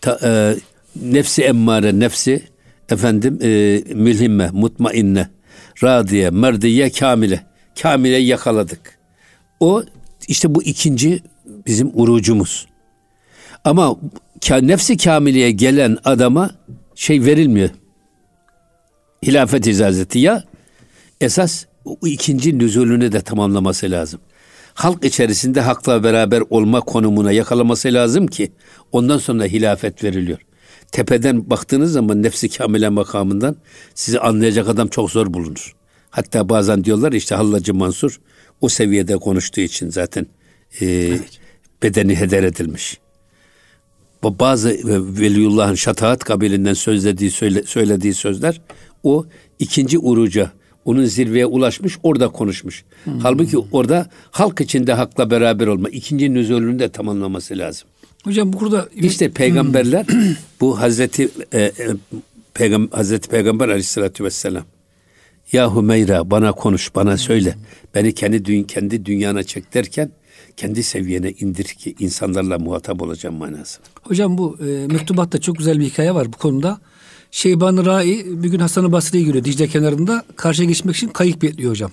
Ta, 0.00 0.18
e, 0.22 0.54
nefsi 1.02 1.42
emmare, 1.42 2.00
nefsi 2.00 2.42
efendim 2.88 3.38
e, 3.42 3.48
mülhimme, 3.94 4.50
mutmainne, 4.52 5.28
radiye, 5.82 6.30
merdiye, 6.30 6.90
kamile. 6.90 7.46
Kamile 7.82 8.16
yakaladık. 8.16 8.98
O 9.60 9.82
işte 10.28 10.54
bu 10.54 10.62
ikinci 10.62 11.20
bizim 11.66 11.90
urucumuz. 11.94 12.66
Ama 13.64 13.96
nefsi 14.50 14.96
kamiliye 14.96 15.50
gelen 15.50 15.98
adama 16.04 16.50
şey 16.94 17.24
verilmiyor. 17.24 17.70
Hilafet 19.26 19.66
icazeti 19.66 20.18
ya 20.18 20.44
esas 21.20 21.64
o 21.84 22.06
ikinci 22.06 22.58
nüzulünü 22.58 23.12
de 23.12 23.20
tamamlaması 23.20 23.90
lazım. 23.90 24.20
halk 24.74 25.04
içerisinde 25.04 25.60
hakla 25.60 26.04
beraber 26.04 26.42
olma 26.50 26.80
konumuna 26.80 27.32
yakalaması 27.32 27.88
lazım 27.88 28.26
ki 28.26 28.52
ondan 28.92 29.18
sonra 29.18 29.44
hilafet 29.44 30.04
veriliyor. 30.04 30.38
Tepeden 30.92 31.50
baktığınız 31.50 31.92
zaman 31.92 32.22
nefsi 32.22 32.48
kamile 32.48 32.88
makamından 32.88 33.56
sizi 33.94 34.20
anlayacak 34.20 34.68
adam 34.68 34.88
çok 34.88 35.10
zor 35.10 35.34
bulunur. 35.34 35.74
Hatta 36.10 36.48
bazen 36.48 36.84
diyorlar 36.84 37.12
işte 37.12 37.34
Hallacı 37.34 37.74
Mansur 37.74 38.20
o 38.62 38.68
seviyede 38.68 39.16
konuştuğu 39.16 39.60
için 39.60 39.90
zaten 39.90 40.26
e, 40.80 40.86
evet. 40.86 41.40
bedeni 41.82 42.16
heder 42.16 42.42
edilmiş. 42.42 42.98
Bazı 44.24 44.68
Veliyullah'ın 45.20 45.74
şataat 45.74 46.24
kabilinden 46.24 46.74
sözlediği 46.74 47.30
söyle, 47.30 47.62
söylediği 47.62 48.14
sözler 48.14 48.60
o 49.02 49.26
ikinci 49.58 49.98
uruca 49.98 50.50
onun 50.84 51.04
zirveye 51.04 51.46
ulaşmış 51.46 51.98
orada 52.02 52.28
konuşmuş. 52.28 52.84
Hmm. 53.04 53.18
Halbuki 53.18 53.58
orada 53.58 54.06
halk 54.30 54.60
içinde 54.60 54.92
hakla 54.92 55.30
beraber 55.30 55.66
olma 55.66 55.88
ikinci 55.88 56.34
nüzulünü 56.34 56.78
de 56.78 56.88
tamamlaması 56.88 57.58
lazım. 57.58 57.88
Hocam 58.24 58.52
burada 58.52 58.88
işte 58.94 59.30
peygamberler 59.30 60.06
hmm. 60.06 60.34
bu 60.60 60.80
Hazreti 60.80 61.28
e, 61.52 61.60
e, 61.60 61.72
Peygam, 62.54 62.88
Hazreti 62.90 63.28
Peygamber 63.28 63.68
Aleyhisselatü 63.68 64.24
Vesselam 64.24 64.64
ya 65.52 65.76
Hümeyra 65.76 66.30
bana 66.30 66.52
konuş 66.52 66.94
bana 66.94 67.16
söyle. 67.16 67.56
Beni 67.94 68.14
kendi 68.14 68.44
dün 68.44 68.62
kendi 68.62 69.06
dünyana 69.06 69.42
çek 69.42 69.74
derken 69.74 70.10
kendi 70.56 70.82
seviyene 70.82 71.30
indir 71.30 71.64
ki 71.64 71.94
insanlarla 71.98 72.58
muhatap 72.58 73.02
olacağım 73.02 73.36
manası. 73.36 73.80
Hocam 74.02 74.38
bu 74.38 74.58
e, 74.66 74.86
mektubatta 74.86 75.40
çok 75.40 75.58
güzel 75.58 75.80
bir 75.80 75.84
hikaye 75.84 76.14
var 76.14 76.32
bu 76.32 76.36
konuda. 76.36 76.80
Şeyban 77.30 77.86
Rai 77.86 78.24
bir 78.26 78.48
gün 78.48 78.58
Hasan-ı 78.58 78.92
Basri'ye 78.92 79.24
giriyor 79.24 79.44
Dicle 79.44 79.68
kenarında. 79.68 80.24
Karşıya 80.36 80.68
geçmek 80.68 80.96
için 80.96 81.08
kayık 81.08 81.42
bekliyor 81.42 81.70
hocam. 81.70 81.90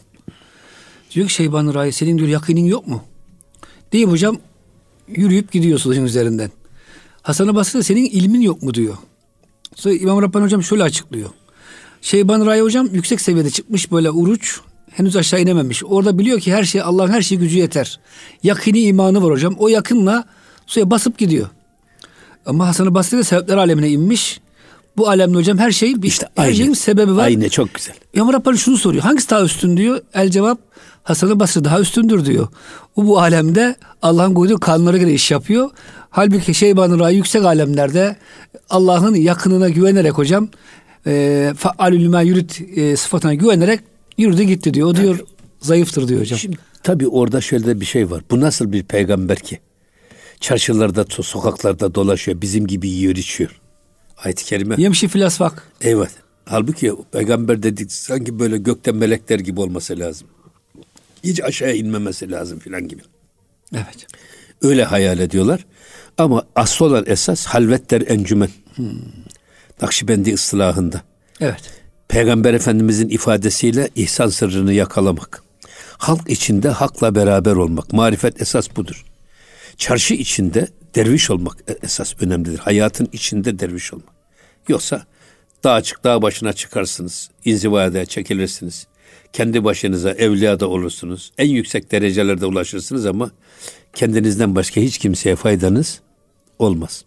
Diyor 1.11 1.27
ki 1.27 1.33
Şeyban 1.33 1.73
Rai 1.73 1.91
senin 1.91 2.17
diyor 2.17 2.29
yakinin 2.29 2.65
yok 2.65 2.87
mu? 2.87 3.03
Değil 3.93 4.07
hocam 4.07 4.37
yürüyüp 5.07 5.51
gidiyor 5.51 5.79
suyun 5.79 6.05
üzerinden. 6.05 6.51
Hasan-ı 7.21 7.55
Basri 7.55 7.83
senin 7.83 8.05
ilmin 8.05 8.41
yok 8.41 8.63
mu 8.63 8.73
diyor. 8.73 8.97
Sonra 9.75 9.95
İmam 9.95 10.21
Rabbani 10.21 10.43
hocam 10.43 10.63
şöyle 10.63 10.83
açıklıyor. 10.83 11.29
Şeyban 12.01 12.45
Rai 12.45 12.61
hocam 12.61 12.89
yüksek 12.93 13.21
seviyede 13.21 13.49
çıkmış 13.49 13.91
böyle 13.91 14.11
uruç 14.11 14.59
henüz 14.91 15.15
aşağı 15.15 15.41
inememiş. 15.41 15.83
Orada 15.83 16.17
biliyor 16.17 16.39
ki 16.39 16.53
her 16.53 16.63
şey 16.63 16.81
Allah'ın 16.81 17.11
her 17.11 17.21
şeyi 17.21 17.39
gücü 17.39 17.57
yeter. 17.57 17.99
Yakini 18.43 18.79
imanı 18.79 19.23
var 19.23 19.31
hocam. 19.31 19.55
O 19.59 19.67
yakınla 19.67 20.25
suya 20.65 20.89
basıp 20.91 21.17
gidiyor. 21.17 21.47
Ama 22.45 22.67
Hasan-ı 22.67 22.93
Basri 22.93 23.17
de 23.17 23.23
sebepler 23.23 23.57
alemine 23.57 23.89
inmiş. 23.89 24.41
Bu 24.97 25.09
alemde 25.09 25.37
hocam 25.37 25.57
her 25.57 25.71
şey 25.71 26.01
bir 26.01 26.07
işte 26.07 26.27
her 26.35 26.43
aynı, 26.43 26.55
şeyin 26.55 26.73
sebebi 26.73 27.15
var. 27.15 27.25
Aynı 27.25 27.49
çok 27.49 27.73
güzel. 27.73 27.95
İmam 28.13 28.33
Rabbani 28.33 28.57
şunu 28.57 28.77
soruyor. 28.77 29.03
Hangisi 29.03 29.29
daha 29.29 29.43
üstün 29.43 29.77
diyor. 29.77 30.01
El 30.13 30.29
cevap 30.29 30.59
Hasan-ı 31.03 31.39
Basri 31.39 31.63
daha 31.63 31.79
üstündür 31.79 32.25
diyor. 32.25 32.47
O 32.95 33.07
bu 33.07 33.19
alemde 33.19 33.75
Allah'ın 34.01 34.33
koyduğu 34.33 34.59
kanunlara 34.59 34.97
göre 34.97 35.13
iş 35.13 35.31
yapıyor. 35.31 35.69
Halbuki 36.09 36.53
Şeyban-ı 36.53 36.99
Rai 36.99 37.15
yüksek 37.15 37.45
alemlerde 37.45 38.15
Allah'ın 38.69 39.15
yakınına 39.15 39.69
güvenerek 39.69 40.13
hocam 40.13 40.49
e, 41.07 41.53
faalül 41.57 42.09
ma 42.09 42.21
yürüt 42.21 42.61
e, 42.75 42.95
sıfatına 42.95 43.33
güvenerek 43.33 43.79
yürüdü 44.17 44.43
gitti 44.43 44.73
diyor. 44.73 44.87
O 44.87 44.95
diyor 44.95 45.17
tabii, 45.17 45.27
zayıftır 45.59 46.07
diyor 46.07 46.21
hocam. 46.21 46.39
Şimdi 46.39 46.57
tabi 46.83 47.07
orada 47.07 47.41
şöyle 47.41 47.79
bir 47.79 47.85
şey 47.85 48.11
var. 48.11 48.23
Bu 48.31 48.39
nasıl 48.39 48.71
bir 48.71 48.83
peygamber 48.83 49.39
ki? 49.39 49.59
Çarşılarda, 50.39 51.05
sokaklarda 51.09 51.95
dolaşıyor. 51.95 52.41
Bizim 52.41 52.67
gibi 52.67 52.89
yiyor, 52.89 53.15
içiyor. 53.15 53.59
Ayet-i 54.23 54.45
kerime. 54.45 54.75
Yemşi 54.77 55.07
filasfak. 55.07 55.63
Evet. 55.81 56.11
Halbuki 56.45 56.93
peygamber 57.11 57.63
dedik 57.63 57.91
sanki 57.91 58.39
böyle 58.39 58.57
gökten 58.57 58.95
melekler 58.95 59.39
gibi 59.39 59.61
olması 59.61 59.99
lazım. 59.99 60.27
Hiç 61.23 61.43
aşağıya 61.43 61.75
inmemesi 61.75 62.31
lazım 62.31 62.59
filan 62.59 62.87
gibi. 62.87 63.01
Evet. 63.73 64.07
Öyle 64.61 64.83
hayal 64.83 65.19
ediyorlar. 65.19 65.65
Ama 66.17 66.43
asıl 66.55 66.85
olan 66.85 67.03
esas 67.07 67.45
halvetler 67.45 68.03
encümen. 68.07 68.49
Hmm. 68.75 68.87
Nakşibendi 69.81 70.33
ıslahında. 70.33 71.01
Evet. 71.41 71.61
Peygamber 72.07 72.53
Efendimizin 72.53 73.09
ifadesiyle 73.09 73.89
ihsan 73.95 74.27
sırrını 74.27 74.73
yakalamak. 74.73 75.43
Halk 75.97 76.29
içinde 76.29 76.69
hakla 76.69 77.15
beraber 77.15 77.55
olmak. 77.55 77.93
Marifet 77.93 78.41
esas 78.41 78.75
budur. 78.75 79.05
Çarşı 79.77 80.13
içinde 80.13 80.67
derviş 80.95 81.29
olmak 81.29 81.57
e, 81.67 81.77
esas 81.83 82.13
önemlidir. 82.21 82.57
Hayatın 82.57 83.09
içinde 83.13 83.59
derviş 83.59 83.93
olmak. 83.93 84.13
Yoksa 84.67 85.03
dağ 85.63 85.73
açık 85.73 86.03
dağ 86.03 86.21
başına 86.21 86.53
çıkarsınız. 86.53 87.29
inzivaya 87.45 88.05
çekilirsiniz. 88.05 88.87
Kendi 89.33 89.63
başınıza 89.63 90.11
evliya 90.11 90.59
da 90.59 90.67
olursunuz. 90.67 91.31
En 91.37 91.49
yüksek 91.49 91.91
derecelerde 91.91 92.45
ulaşırsınız 92.45 93.05
ama 93.05 93.31
kendinizden 93.93 94.55
başka 94.55 94.81
hiç 94.81 94.97
kimseye 94.97 95.35
faydanız 95.35 96.01
olmaz. 96.59 97.05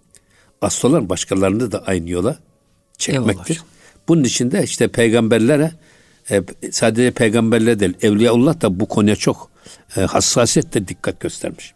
Asıl 0.61 0.89
olan 0.89 1.09
başkalarını 1.09 1.73
da 1.73 1.85
aynı 1.87 2.11
yola 2.11 2.39
çekmektir. 2.99 3.55
Eyvallah. 3.55 3.67
Bunun 4.09 4.25
için 4.25 4.51
de 4.51 4.63
işte 4.65 4.89
peygamberlere 4.89 5.73
e, 6.31 6.43
sadece 6.71 7.11
peygamberler 7.11 7.81
değil 7.81 7.95
Evliyaullah 8.03 8.61
da 8.61 8.81
bu 8.81 8.87
konuya 8.87 9.17
çok 9.17 9.51
e, 9.97 10.01
hassasiyetle 10.01 10.89
dikkat 10.89 11.21
göstermiş. 11.21 11.75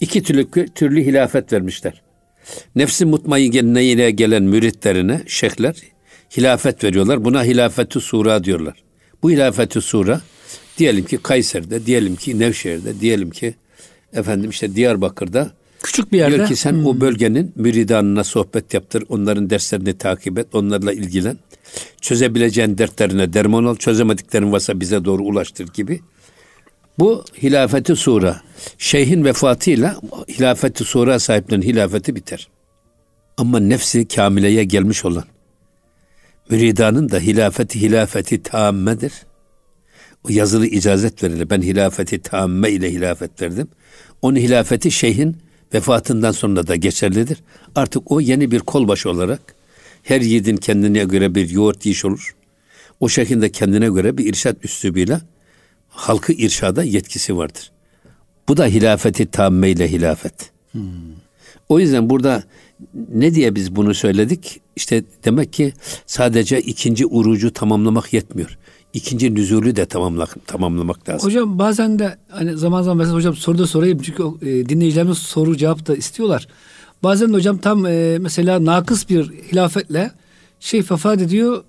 İki 0.00 0.22
türlü, 0.22 0.68
türlü 0.74 1.04
hilafet 1.04 1.52
vermişler. 1.52 2.02
Nefsi 2.76 3.04
mutmainne 3.04 4.10
gelen 4.10 4.42
müritlerine 4.42 5.22
şeyhler 5.26 5.76
hilafet 6.36 6.84
veriyorlar. 6.84 7.24
Buna 7.24 7.44
hilafetü 7.44 8.00
sura 8.00 8.44
diyorlar. 8.44 8.84
Bu 9.22 9.30
hilafetü 9.30 9.80
sura 9.80 10.20
diyelim 10.78 11.04
ki 11.04 11.18
Kayser'de, 11.22 11.86
diyelim 11.86 12.16
ki 12.16 12.38
Nevşehir'de, 12.38 13.00
diyelim 13.00 13.30
ki 13.30 13.54
efendim 14.12 14.50
işte 14.50 14.74
Diyarbakır'da 14.74 15.50
Küçük 15.84 16.12
bir 16.12 16.18
yerde. 16.18 16.36
Diyor 16.36 16.48
ki 16.48 16.56
sen 16.56 16.72
hmm. 16.72 16.86
o 16.86 17.00
bölgenin 17.00 17.52
müridanına 17.56 18.24
sohbet 18.24 18.74
yaptır. 18.74 19.04
Onların 19.08 19.50
derslerini 19.50 19.98
takip 19.98 20.38
et. 20.38 20.46
Onlarla 20.52 20.92
ilgilen. 20.92 21.38
Çözebileceğin 22.00 22.78
dertlerine 22.78 23.32
derman 23.32 23.64
ol. 23.64 23.76
Çözemediklerin 23.76 24.52
varsa 24.52 24.80
bize 24.80 25.04
doğru 25.04 25.22
ulaştır 25.22 25.66
gibi. 25.66 26.00
Bu 26.98 27.24
hilafeti 27.42 27.96
sura. 27.96 28.40
Şeyhin 28.78 29.24
vefatıyla 29.24 30.00
hilafeti 30.28 30.84
sura 30.84 31.18
sahiplerinin 31.18 31.66
hilafeti 31.66 32.16
biter. 32.16 32.48
Ama 33.36 33.60
nefsi 33.60 34.08
kamileye 34.08 34.64
gelmiş 34.64 35.04
olan 35.04 35.24
müridanın 36.50 37.10
da 37.10 37.18
hilafeti 37.18 37.80
hilafeti 37.80 38.42
tammedir. 38.42 39.12
O 40.24 40.28
yazılı 40.30 40.66
icazet 40.66 41.22
verilir. 41.22 41.50
Ben 41.50 41.62
hilafeti 41.62 42.18
tamme 42.18 42.70
ile 42.70 42.92
hilafet 42.92 43.42
verdim. 43.42 43.68
Onun 44.22 44.36
hilafeti 44.36 44.90
şeyhin 44.90 45.36
vefatından 45.74 46.32
sonra 46.32 46.66
da 46.66 46.76
geçerlidir. 46.76 47.38
Artık 47.74 48.12
o 48.12 48.20
yeni 48.20 48.50
bir 48.50 48.60
kolbaşı 48.60 49.10
olarak 49.10 49.54
her 50.02 50.20
yiğidin 50.20 50.56
kendine 50.56 51.04
göre 51.04 51.34
bir 51.34 51.50
yoğurt 51.50 51.86
yiyiş 51.86 52.04
olur. 52.04 52.34
O 53.00 53.08
şekilde 53.08 53.52
kendine 53.52 53.86
göre 53.86 54.18
bir 54.18 54.26
irşat 54.26 54.64
üslubuyla 54.64 55.20
halkı 55.88 56.32
irşada 56.32 56.82
yetkisi 56.82 57.36
vardır. 57.36 57.72
Bu 58.48 58.56
da 58.56 58.66
hilafeti 58.66 59.26
tamme 59.26 59.70
ile 59.70 59.90
hilafet. 59.90 60.50
Hmm. 60.72 60.82
O 61.68 61.80
yüzden 61.80 62.10
burada 62.10 62.42
ne 63.08 63.34
diye 63.34 63.54
biz 63.54 63.76
bunu 63.76 63.94
söyledik? 63.94 64.60
İşte 64.76 65.04
demek 65.24 65.52
ki 65.52 65.72
sadece 66.06 66.60
ikinci 66.60 67.06
urucu 67.06 67.52
tamamlamak 67.52 68.12
yetmiyor 68.12 68.58
ikinci 68.94 69.34
nüzulü 69.34 69.76
de 69.76 69.86
tamamlamak, 69.86 70.46
tamamlamak 70.46 71.08
lazım. 71.08 71.28
Hocam 71.28 71.58
bazen 71.58 71.98
de 71.98 72.16
hani 72.28 72.56
zaman 72.56 72.82
zaman 72.82 72.96
mesela 72.96 73.16
hocam 73.16 73.36
soruda 73.36 73.66
sorayım 73.66 73.98
çünkü 74.02 74.22
e, 74.42 74.68
dinleyicilerimiz 74.68 75.18
soru 75.18 75.56
cevap 75.56 75.86
da 75.86 75.96
istiyorlar. 75.96 76.48
Bazen 77.02 77.28
de 77.28 77.32
hocam 77.32 77.58
tam 77.58 77.86
e, 77.86 78.18
mesela 78.18 78.64
nakıs 78.64 79.08
bir 79.08 79.30
hilafetle 79.52 80.10
şey 80.60 80.80
vefat 80.80 81.20
ediyor. 81.20 81.64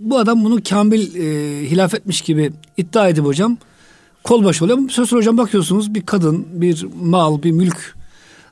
Bu 0.00 0.18
adam 0.18 0.44
bunu 0.44 0.62
kamil 0.68 1.14
e, 1.14 1.70
hilafetmiş 1.70 2.20
gibi 2.20 2.52
iddia 2.76 3.08
edip 3.08 3.24
hocam 3.24 3.58
kolbaşı 4.24 4.64
oluyor. 4.64 4.78
Bir 4.78 4.92
sonra 4.92 5.20
hocam 5.20 5.38
bakıyorsunuz 5.38 5.94
bir 5.94 6.06
kadın, 6.06 6.46
bir 6.52 6.86
mal, 7.02 7.42
bir 7.42 7.52
mülk 7.52 7.96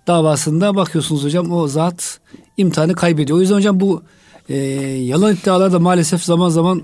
davasında 0.06 0.76
bakıyorsunuz 0.76 1.24
hocam 1.24 1.52
o 1.52 1.68
zat 1.68 2.20
imtihanı 2.56 2.94
kaybediyor. 2.94 3.38
O 3.38 3.40
yüzden 3.40 3.56
hocam 3.56 3.80
bu 3.80 4.02
e, 4.48 4.56
yalan 4.56 5.34
iddialar 5.34 5.72
da 5.72 5.78
maalesef 5.78 6.24
zaman 6.24 6.48
zaman 6.48 6.82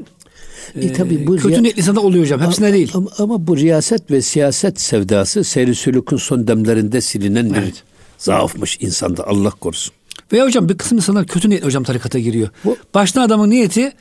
e, 0.80 0.92
tabii 0.92 1.26
bu 1.26 1.36
kötü 1.36 1.62
niyetli 1.62 1.98
oluyor 1.98 2.24
hocam. 2.24 2.40
Hepsine 2.40 2.66
ama, 2.66 2.74
değil. 2.74 2.90
Ama, 2.94 3.10
ama 3.18 3.46
bu 3.46 3.56
riyaset 3.56 4.10
ve 4.10 4.22
siyaset 4.22 4.80
sevdası 4.80 5.44
seyri 5.44 5.74
sülükün 5.74 6.16
son 6.16 6.46
demlerinde 6.46 7.00
silinen 7.00 7.50
bir 7.50 7.58
evet. 7.58 7.82
zaafmış 8.18 8.78
insanda 8.80 9.26
Allah 9.26 9.50
korusun. 9.50 9.94
Veya 10.32 10.44
hocam 10.44 10.68
bir 10.68 10.78
kısım 10.78 10.98
insanlar 10.98 11.26
kötü 11.26 11.50
niyetli 11.50 11.66
hocam 11.66 11.84
tarikata 11.84 12.18
giriyor. 12.18 12.48
Bu, 12.64 12.76
Baştan 12.94 13.22
adamın 13.22 13.50
niyeti 13.50 13.92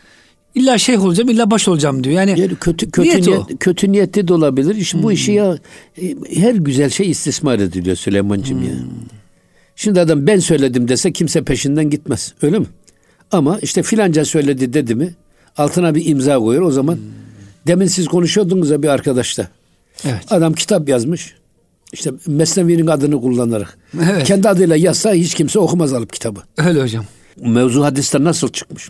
illa 0.55 0.77
şeyh 0.77 1.05
olacağım 1.05 1.29
illa 1.29 1.51
baş 1.51 1.67
olacağım 1.67 2.03
diyor. 2.03 2.15
Yani, 2.15 2.39
yani 2.39 2.55
kötü 2.55 2.91
kötü 2.91 3.10
niyet, 3.10 3.27
niyet, 3.27 3.60
kötü 3.60 3.91
niyetli 3.91 4.27
de 4.27 4.34
olabilir. 4.34 4.75
İşte 4.75 4.98
hmm. 4.98 5.03
bu 5.03 5.12
işi 5.12 5.32
ya 5.32 5.58
e, 6.01 6.15
her 6.36 6.55
güzel 6.55 6.89
şey 6.89 7.12
istismar 7.12 7.60
ediliyor 7.60 7.96
Süleyman'cığım 7.96 8.60
hmm. 8.60 8.67
ya. 8.67 8.74
Şimdi 9.75 10.00
adam 10.00 10.27
ben 10.27 10.39
söyledim 10.39 10.88
dese 10.88 11.12
kimse 11.12 11.43
peşinden 11.43 11.89
gitmez. 11.89 12.34
Öyle 12.41 12.60
mi? 12.60 12.65
Ama 13.32 13.60
işte 13.62 13.84
filanca 13.84 14.25
söyledi 14.25 14.74
dedi 14.74 14.96
mi 14.96 15.13
altına 15.58 15.96
bir 15.96 16.06
imza 16.06 16.38
koyuyor. 16.38 16.66
O 16.66 16.72
zaman 16.72 16.96
hmm. 16.96 17.02
demin 17.68 17.88
siz 17.88 18.08
konuşuyordunuz 18.08 18.70
ya 18.70 18.84
bir 18.84 18.88
arkadaşla. 18.88 19.48
Evet. 20.06 20.32
Adam 20.32 20.54
kitap 20.54 20.90
yazmış. 20.90 21.36
İşte 21.94 22.12
Mesnevi'nin 22.28 22.88
adını 22.88 23.22
kullanarak. 23.22 23.78
Evet. 24.04 24.24
Kendi 24.28 24.50
adıyla 24.50 24.76
yazsa 24.76 25.14
hiç 25.14 25.34
kimse 25.34 25.60
okumaz 25.60 25.94
alıp 25.94 26.14
kitabı. 26.14 26.40
Öyle 26.58 26.82
hocam. 26.82 27.06
Mevzu 27.38 27.84
hadisler 27.84 28.24
nasıl 28.24 28.50
çıkmış? 28.50 28.90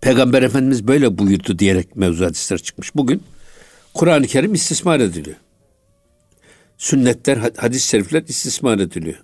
Peygamber 0.00 0.42
Efendimiz 0.42 0.88
böyle 0.88 1.18
buyurdu 1.18 1.58
diyerek 1.58 1.96
mevzu 1.96 2.24
hadisler 2.24 2.58
çıkmış. 2.58 2.94
Bugün 2.96 3.22
Kur'an-ı 3.94 4.26
Kerim 4.26 4.54
istismar 4.54 5.00
ediliyor. 5.00 5.36
Sünnetler, 6.78 7.38
hadis-i 7.56 7.88
şerifler 7.88 8.22
istismar 8.28 8.78
ediliyor. 8.78 9.18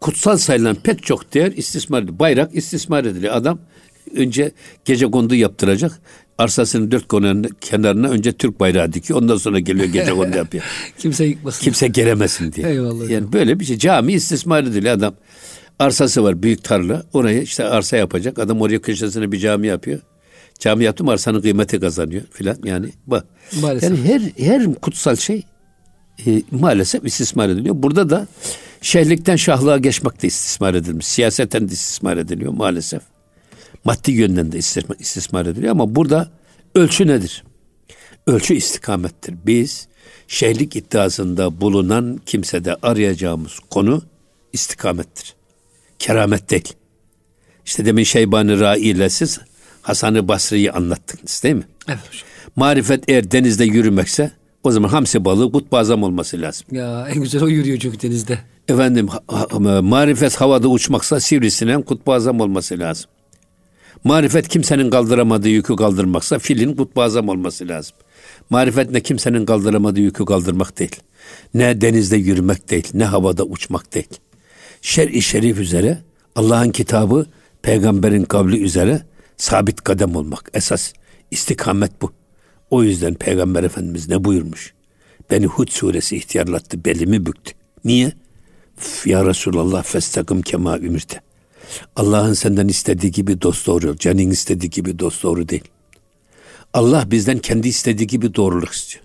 Kutsal 0.00 0.36
sayılan 0.36 0.74
pek 0.74 1.02
çok 1.02 1.34
değer 1.34 1.52
istismar 1.52 1.98
ediliyor. 1.98 2.18
Bayrak 2.18 2.54
istismar 2.54 3.04
ediliyor. 3.04 3.34
Adam 3.34 3.58
önce 4.16 4.52
gece 4.84 5.10
kondu 5.10 5.34
yaptıracak. 5.34 6.00
Arsasının 6.38 6.90
dört 6.90 7.08
konunun 7.08 7.48
kenarına 7.60 8.08
önce 8.08 8.32
Türk 8.32 8.60
bayrağı 8.60 8.92
dikiyor. 8.92 9.22
Ondan 9.22 9.36
sonra 9.36 9.58
geliyor 9.58 9.88
gece 9.88 10.10
kondu 10.10 10.36
yapıyor. 10.36 10.64
Kimse 10.98 11.24
yıkmasın. 11.24 11.64
Kimse 11.64 11.88
geremesin 11.88 12.52
diye. 12.52 12.68
Eyvallah. 12.68 13.10
Yani 13.10 13.32
böyle 13.32 13.60
bir 13.60 13.64
şey. 13.64 13.78
Cami 13.78 14.12
istismar 14.12 14.62
ediliyor 14.62 14.94
adam. 14.94 15.14
Arsası 15.78 16.24
var 16.24 16.42
büyük 16.42 16.64
tarla. 16.64 17.02
Oraya 17.12 17.42
işte 17.42 17.64
arsa 17.64 17.96
yapacak. 17.96 18.38
Adam 18.38 18.60
oraya 18.60 18.82
köşesine 18.82 19.32
bir 19.32 19.38
cami 19.38 19.66
yapıyor. 19.66 20.00
Cami 20.58 20.84
yaptım 20.84 21.08
arsanın 21.08 21.40
kıymeti 21.40 21.80
kazanıyor 21.80 22.22
filan. 22.32 22.56
Yani 22.64 22.86
bak. 23.06 23.24
Maalesef. 23.60 23.90
Yani 23.90 24.04
her 24.04 24.44
her 24.44 24.74
kutsal 24.74 25.16
şey 25.16 25.42
e, 26.26 26.42
maalesef 26.50 27.04
istismar 27.04 27.48
ediliyor. 27.48 27.74
Burada 27.78 28.10
da 28.10 28.26
şehirlikten 28.82 29.36
şahlığa 29.36 29.78
geçmek 29.78 30.22
de 30.22 30.26
istismar 30.26 30.74
edilmiş. 30.74 31.06
Siyaseten 31.06 31.68
de 31.68 31.72
istismar 31.72 32.16
ediliyor 32.16 32.52
maalesef. 32.52 33.02
Maddi 33.84 34.12
yönden 34.12 34.52
de 34.52 34.58
istismar, 34.58 34.96
istismar 35.00 35.46
ediliyor 35.46 35.72
ama 35.72 35.94
burada 35.94 36.30
ölçü 36.74 37.06
nedir? 37.06 37.44
Ölçü 38.26 38.54
istikamettir. 38.54 39.34
Biz 39.46 39.88
şeyhlik 40.28 40.76
iddiasında 40.76 41.60
bulunan 41.60 42.20
kimsede 42.26 42.76
arayacağımız 42.82 43.58
konu 43.70 44.02
istikamettir. 44.52 45.34
Keramet 45.98 46.50
değil. 46.50 46.72
İşte 47.66 47.84
demin 47.84 48.04
Şeybani 48.04 48.60
Rai 48.60 48.80
ile 48.80 49.10
siz 49.10 49.40
Hasan-ı 49.82 50.28
Basri'yi 50.28 50.72
anlattınız 50.72 51.42
değil 51.42 51.54
mi? 51.54 51.66
Evet 51.88 51.98
hocam. 52.08 52.22
Marifet 52.56 53.04
eğer 53.08 53.30
denizde 53.30 53.64
yürümekse 53.64 54.30
o 54.64 54.70
zaman 54.70 54.88
hamsi 54.88 55.24
balığı 55.24 55.52
kutbu 55.52 55.78
azam 55.78 56.02
olması 56.02 56.40
lazım. 56.40 56.66
Ya 56.70 57.08
en 57.08 57.22
güzel 57.22 57.42
o 57.42 57.48
yürüyor 57.48 57.78
çünkü 57.78 58.00
denizde. 58.00 58.38
Efendim 58.68 59.08
ha- 59.08 59.22
ha- 59.28 59.82
marifet 59.82 60.40
havada 60.40 60.68
uçmaksa 60.68 61.20
sivrisinden 61.20 61.82
kutbu 61.82 62.12
azam 62.12 62.40
olması 62.40 62.78
lazım. 62.78 63.10
Marifet 64.04 64.48
kimsenin 64.48 64.90
kaldıramadığı 64.90 65.48
yükü 65.48 65.76
kaldırmaksa 65.76 66.38
filin 66.38 66.76
kutbu 66.76 67.02
azam 67.02 67.28
olması 67.28 67.68
lazım. 67.68 67.96
Marifet 68.50 68.90
ne 68.90 69.00
kimsenin 69.00 69.46
kaldıramadığı 69.46 70.00
yükü 70.00 70.24
kaldırmak 70.24 70.78
değil. 70.78 70.96
Ne 71.54 71.80
denizde 71.80 72.16
yürümek 72.16 72.70
değil, 72.70 72.88
ne 72.94 73.04
havada 73.04 73.44
uçmak 73.44 73.94
değil. 73.94 74.08
Şer-i 74.82 75.22
şerif 75.22 75.58
üzere, 75.58 75.98
Allah'ın 76.36 76.70
kitabı, 76.70 77.26
peygamberin 77.62 78.24
kavli 78.24 78.62
üzere 78.62 79.02
sabit 79.36 79.80
kadem 79.80 80.16
olmak. 80.16 80.50
Esas 80.54 80.92
istikamet 81.30 82.02
bu. 82.02 82.12
O 82.70 82.82
yüzden 82.82 83.14
peygamber 83.14 83.64
efendimiz 83.64 84.08
ne 84.08 84.24
buyurmuş? 84.24 84.74
Beni 85.30 85.46
Hud 85.46 85.68
suresi 85.68 86.16
ihtiyarlattı, 86.16 86.84
belimi 86.84 87.26
büktü. 87.26 87.52
Niye? 87.84 88.12
Ya 89.04 89.26
Resulallah 89.26 89.82
festakım 89.82 90.42
kema 90.42 90.78
ümirte. 90.78 91.20
Allah'ın 91.96 92.32
senden 92.32 92.68
istediği 92.68 93.12
gibi 93.12 93.42
dost 93.42 93.66
doğru, 93.66 93.96
canın 93.96 94.30
istediği 94.30 94.70
gibi 94.70 94.98
dost 94.98 95.22
doğru 95.22 95.48
değil. 95.48 95.64
Allah 96.72 97.10
bizden 97.10 97.38
kendi 97.38 97.68
istediği 97.68 98.06
gibi 98.06 98.34
doğruluk 98.34 98.72
istiyor. 98.72 99.04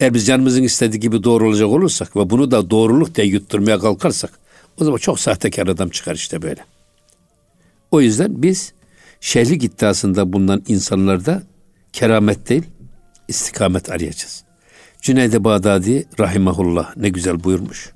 Eğer 0.00 0.14
biz 0.14 0.26
canımızın 0.26 0.62
istediği 0.62 1.00
gibi 1.00 1.24
doğru 1.24 1.48
olacak 1.48 1.68
olursak 1.68 2.16
ve 2.16 2.30
bunu 2.30 2.50
da 2.50 2.70
doğruluk 2.70 3.14
diye 3.14 3.26
yutturmaya 3.26 3.78
kalkarsak 3.78 4.38
o 4.80 4.84
zaman 4.84 4.98
çok 4.98 5.20
sahtekar 5.20 5.66
adam 5.66 5.88
çıkar 5.88 6.14
işte 6.14 6.42
böyle. 6.42 6.64
O 7.90 8.00
yüzden 8.00 8.42
biz 8.42 8.72
şehirlik 9.20 9.64
iddiasında 9.64 10.32
bulunan 10.32 10.62
insanlarda 10.68 11.42
keramet 11.92 12.48
değil 12.48 12.62
istikamet 13.28 13.90
arayacağız. 13.90 14.44
Cüneyd-i 15.00 15.44
Bağdadi 15.44 16.06
rahimahullah 16.20 16.96
ne 16.96 17.08
güzel 17.08 17.44
buyurmuş. 17.44 17.95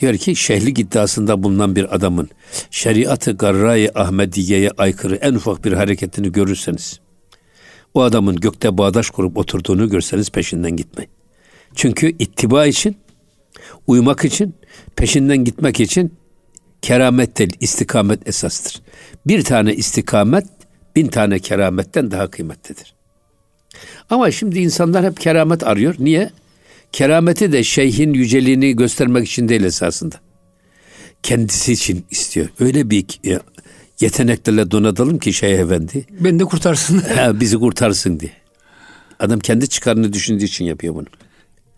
Diyor 0.00 0.16
ki 0.16 0.36
şehirlik 0.36 0.78
iddiasında 0.78 1.42
bulunan 1.42 1.76
bir 1.76 1.94
adamın 1.94 2.28
şeriatı 2.70 3.32
garra-i 3.32 3.90
Ahmediye'ye 3.94 4.70
aykırı 4.78 5.16
en 5.16 5.34
ufak 5.34 5.64
bir 5.64 5.72
hareketini 5.72 6.32
görürseniz 6.32 7.00
o 7.94 8.02
adamın 8.02 8.36
gökte 8.36 8.78
bağdaş 8.78 9.10
kurup 9.10 9.38
oturduğunu 9.38 9.90
görseniz 9.90 10.30
peşinden 10.30 10.76
gitmeyin. 10.76 11.10
Çünkü 11.74 12.16
ittiba 12.18 12.66
için, 12.66 12.96
uymak 13.86 14.24
için, 14.24 14.54
peşinden 14.96 15.44
gitmek 15.44 15.80
için 15.80 16.14
keramet 16.82 17.38
değil, 17.38 17.56
istikamet 17.60 18.28
esastır. 18.28 18.82
Bir 19.26 19.44
tane 19.44 19.74
istikamet, 19.74 20.46
bin 20.96 21.08
tane 21.08 21.38
kerametten 21.38 22.10
daha 22.10 22.30
kıymetlidir. 22.30 22.94
Ama 24.10 24.30
şimdi 24.30 24.58
insanlar 24.58 25.04
hep 25.04 25.20
keramet 25.20 25.66
arıyor. 25.66 25.94
Niye? 25.98 26.30
Kerameti 26.92 27.52
de 27.52 27.64
şeyhin 27.64 28.14
yüceliğini 28.14 28.76
göstermek 28.76 29.28
için 29.28 29.48
değil 29.48 29.64
esasında. 29.64 30.16
Kendisi 31.22 31.72
için 31.72 32.04
istiyor. 32.10 32.48
Öyle 32.60 32.90
bir 32.90 33.04
e, 33.26 33.40
yeteneklerle 34.00 34.70
donatalım 34.70 35.18
ki 35.18 35.32
Şeyh 35.32 35.58
Efendi 35.58 36.06
Beni 36.20 36.38
de 36.38 36.44
kurtarsın. 36.44 36.98
ha, 37.16 37.40
bizi 37.40 37.56
kurtarsın 37.58 38.20
diye. 38.20 38.32
Adam 39.18 39.40
kendi 39.40 39.68
çıkarını 39.68 40.12
düşündüğü 40.12 40.44
için 40.44 40.64
yapıyor 40.64 40.94
bunu. 40.94 41.06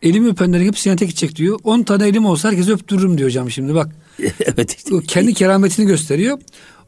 Elimi 0.02 0.28
öpenlerin 0.28 0.66
hepsi 0.66 0.84
cennete 0.84 1.04
gidecek 1.04 1.36
diyor. 1.36 1.58
10 1.64 1.82
tane 1.82 2.08
elim 2.08 2.26
olsa 2.26 2.48
herkesi 2.48 2.72
öptürürüm 2.72 3.18
diyor 3.18 3.28
hocam 3.28 3.50
şimdi 3.50 3.74
bak. 3.74 3.96
evet 4.40 4.84
kendi 5.08 5.34
kerametini 5.34 5.86
gösteriyor. 5.86 6.38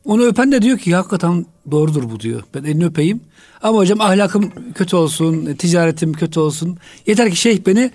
Onu 0.05 0.25
öpen 0.25 0.53
de 0.53 0.63
diyor 0.63 0.79
ki 0.79 0.95
hakikaten 0.95 1.47
doğrudur 1.71 2.11
bu 2.11 2.21
diyor. 2.21 2.43
Ben 2.55 2.65
elini 2.65 2.85
öpeyim. 2.85 3.21
Ama 3.63 3.79
hocam 3.79 4.01
ahlakım 4.01 4.53
kötü 4.75 4.97
olsun, 4.97 5.55
ticaretim 5.55 6.13
kötü 6.13 6.41
olsun. 6.41 6.79
Yeter 7.07 7.31
ki 7.31 7.37
şeyh 7.37 7.67
beni 7.67 7.91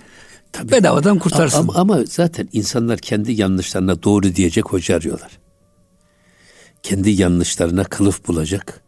bedavadan 0.64 1.18
kurtarsın. 1.18 1.58
Ama, 1.58 1.74
ama 1.74 2.04
zaten 2.04 2.48
insanlar 2.52 2.98
kendi 2.98 3.32
yanlışlarına 3.32 4.02
doğru 4.02 4.34
diyecek 4.34 4.72
hoca 4.72 4.96
arıyorlar. 4.96 5.38
Kendi 6.82 7.10
yanlışlarına 7.10 7.84
kılıf 7.84 8.28
bulacak 8.28 8.82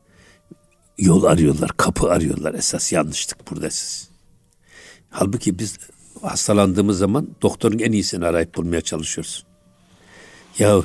yol 0.99 1.25
arıyorlar, 1.25 1.71
kapı 1.77 2.11
arıyorlar 2.11 2.55
esas 2.55 2.93
yanlışlık 2.93 3.51
burada 3.51 3.67
esas. 3.67 4.09
Halbuki 5.11 5.59
biz 5.59 5.79
hastalandığımız 6.23 6.99
zaman 6.99 7.29
doktorun 7.43 7.79
en 7.79 7.93
iyisini 7.93 8.27
arayıp 8.27 8.57
bulmaya 8.57 8.81
çalışıyoruz. 8.81 9.45
Ya 10.59 10.83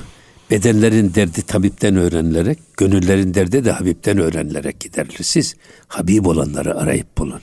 bedenlerin 0.50 1.14
derdi 1.14 1.42
tabipten 1.42 1.96
öğrenilerek, 1.96 2.58
gönüllerin 2.76 3.34
derdi 3.34 3.64
de 3.64 3.72
Habib'ten 3.72 4.18
öğrenilerek 4.18 4.80
giderler. 4.80 5.18
Siz 5.22 5.56
Habib 5.88 6.24
olanları 6.24 6.78
arayıp 6.78 7.18
bulun. 7.18 7.40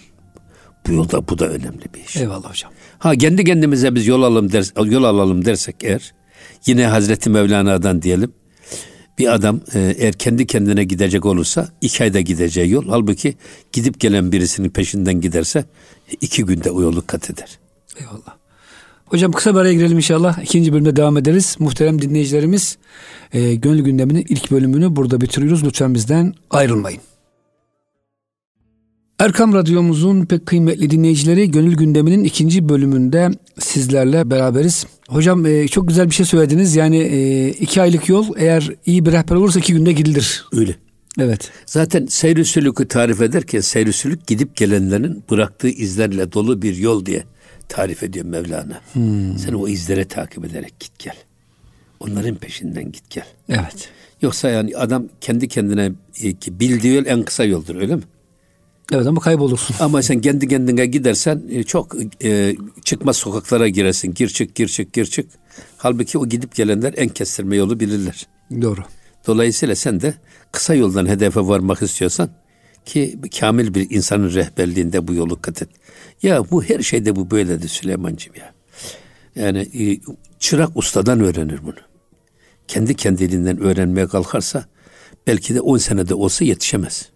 Bu 0.88 0.94
yolda 0.94 1.28
bu 1.28 1.40
da 1.40 1.48
önemli 1.48 1.86
bir 1.94 2.04
iş. 2.08 2.16
Eyvallah 2.16 2.50
hocam. 2.50 2.72
Ha 3.00 3.16
kendi 3.16 3.44
kendimize 3.44 3.96
biz 3.96 4.08
yol 4.08 4.24
alalım 4.24 4.52
ders, 4.52 4.74
yol 4.86 5.04
alalım 5.04 5.46
dersek 5.46 5.76
eğer 5.84 6.14
yine 6.66 6.88
Hazreti 6.88 7.30
Mevlana'dan 7.30 8.02
diyelim 8.02 8.34
bir 9.20 9.34
adam 9.34 9.62
e, 9.74 9.96
eğer 9.98 10.14
kendi 10.14 10.48
kendine 10.48 10.84
gidecek 10.84 11.26
olursa 11.26 11.70
iki 11.82 12.04
ayda 12.04 12.22
gideceği 12.22 12.70
yol 12.70 12.90
halbuki 12.90 13.38
gidip 13.74 14.00
gelen 14.00 14.32
birisinin 14.32 14.70
peşinden 14.70 15.22
giderse 15.22 15.66
iki 16.22 16.46
günde 16.46 16.72
o 16.72 16.82
yolu 16.82 17.08
kat 17.08 17.30
eder. 17.30 17.60
Eyvallah. 18.00 18.35
Hocam 19.16 19.32
kısa 19.32 19.54
bir 19.54 19.60
araya 19.60 19.74
girelim 19.74 19.98
inşallah. 19.98 20.44
İkinci 20.44 20.74
bölümde 20.74 20.96
devam 20.96 21.18
ederiz. 21.18 21.56
Muhterem 21.60 22.02
dinleyicilerimiz 22.02 22.78
e, 23.34 23.56
Gönül 23.56 23.84
Gündemi'nin 23.84 24.26
ilk 24.30 24.52
bölümünü 24.52 24.96
burada 24.96 25.22
bitiriyoruz. 25.22 25.64
Lütfen 25.64 25.94
bizden 25.94 26.34
ayrılmayın. 26.50 27.02
Erkam 29.20 29.54
Radyomuzun 29.54 30.26
pek 30.26 30.46
kıymetli 30.46 30.90
dinleyicileri 30.90 31.52
Gönül 31.52 31.76
Gündemi'nin 31.76 32.24
ikinci 32.24 32.70
bölümünde 32.70 33.30
sizlerle 33.60 34.32
beraberiz. 34.32 34.86
Hocam 35.08 35.46
e, 35.46 35.68
çok 35.68 35.88
güzel 35.88 36.10
bir 36.10 36.16
şey 36.16 36.26
söylediniz. 36.26 36.76
Yani 36.76 36.98
e, 36.98 37.50
iki 37.50 37.82
aylık 37.82 38.10
yol 38.10 38.26
eğer 38.38 38.72
iyi 38.86 39.06
bir 39.06 39.12
rehber 39.12 39.36
olursa 39.36 39.60
iki 39.60 39.74
günde 39.74 39.92
gidilir. 39.92 40.46
Öyle. 40.54 40.76
Evet. 41.20 41.52
Zaten 41.66 42.06
seyr-i 42.06 42.46
sülükü 42.46 42.88
tarif 42.88 43.22
ederken 43.22 43.60
seyr-i 43.60 43.94
sülük 43.94 44.28
gidip 44.28 44.56
gelenlerin 44.56 45.24
bıraktığı 45.32 45.70
izlerle 45.70 46.32
dolu 46.32 46.62
bir 46.62 46.76
yol 46.76 47.06
diye 47.06 47.24
tarif 47.70 48.04
ediyor 48.04 48.26
Mevlana. 48.26 48.82
Sen 49.38 49.54
o 49.54 49.68
izlere 49.68 50.06
takip 50.06 50.46
ederek 50.46 50.80
git 50.80 51.00
gel. 51.00 51.16
Onların 52.00 52.36
peşinden 52.36 52.92
git 52.92 53.10
gel. 53.10 53.26
Evet. 53.50 53.90
Yoksa 54.22 54.50
yani 54.50 54.78
adam 54.78 55.06
kendi 55.22 55.48
kendine 55.48 55.92
e, 56.22 56.34
ki 56.34 56.60
bildiği 56.60 56.96
yol 56.96 57.06
en 57.06 57.24
kısa 57.24 57.44
yoldur 57.44 57.76
öyle 57.76 57.96
mi? 57.96 58.04
Evet 58.94 59.08
ama 59.08 59.22
kaybolursun. 59.22 59.76
Ama 59.80 60.02
sen 60.02 60.22
kendi 60.22 60.48
kendine 60.48 60.86
gidersen 60.86 61.44
e, 61.50 61.64
çok 61.64 61.96
e, 62.24 62.56
çıkmaz 62.84 63.18
sokaklara 63.18 63.68
girersin. 63.68 64.14
Gir 64.14 64.28
çık 64.28 64.56
gir 64.56 64.68
çık 64.68 64.94
gir 64.94 65.06
çık. 65.06 65.30
Halbuki 65.78 66.18
o 66.18 66.28
gidip 66.28 66.56
gelenler 66.56 66.94
en 66.98 67.10
kestirme 67.10 67.56
yolu 67.56 67.80
bilirler. 67.80 68.28
Doğru. 68.62 68.82
Dolayısıyla 69.28 69.76
sen 69.76 70.02
de 70.02 70.14
kısa 70.52 70.74
yoldan 70.74 71.06
hedefe 71.06 71.40
varmak 71.40 71.82
istiyorsan 71.82 72.30
Ki 72.86 73.20
kamil 73.40 73.74
bir 73.74 73.90
insanın 73.90 74.34
rehberliğinde 74.34 75.08
bu 75.08 75.14
yolu 75.14 75.42
kat 75.42 75.62
et. 75.62 75.70
Ya 76.24 76.52
bu 76.52 76.64
her 76.64 76.80
şeyde 76.80 77.16
bu 77.16 77.32
böyledir 77.32 77.70
Süleyman'cığım 77.70 78.36
ya. 78.36 78.54
Yani 79.36 79.60
e, 79.60 80.00
çırak 80.40 80.78
ustadan 80.78 81.20
öğrenir 81.20 81.60
bunu. 81.64 81.80
Kendi 82.68 82.96
kendiliğinden 82.96 83.60
öğrenmeye 83.60 84.08
kalkarsa 84.08 84.66
belki 85.28 85.56
de 85.56 85.62
10 85.62 85.78
senede 85.78 86.14
olsa 86.14 86.46
yetişemez. 86.46 87.10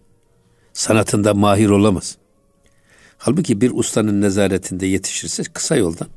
Sanatında 0.72 1.34
mahir 1.34 1.68
olamaz. 1.68 2.16
Halbuki 3.18 3.60
bir 3.60 3.70
ustanın 3.74 4.20
nezaretinde 4.20 4.86
yetişirse 4.86 5.42
kısa 5.42 5.76
yoldan. 5.76 6.08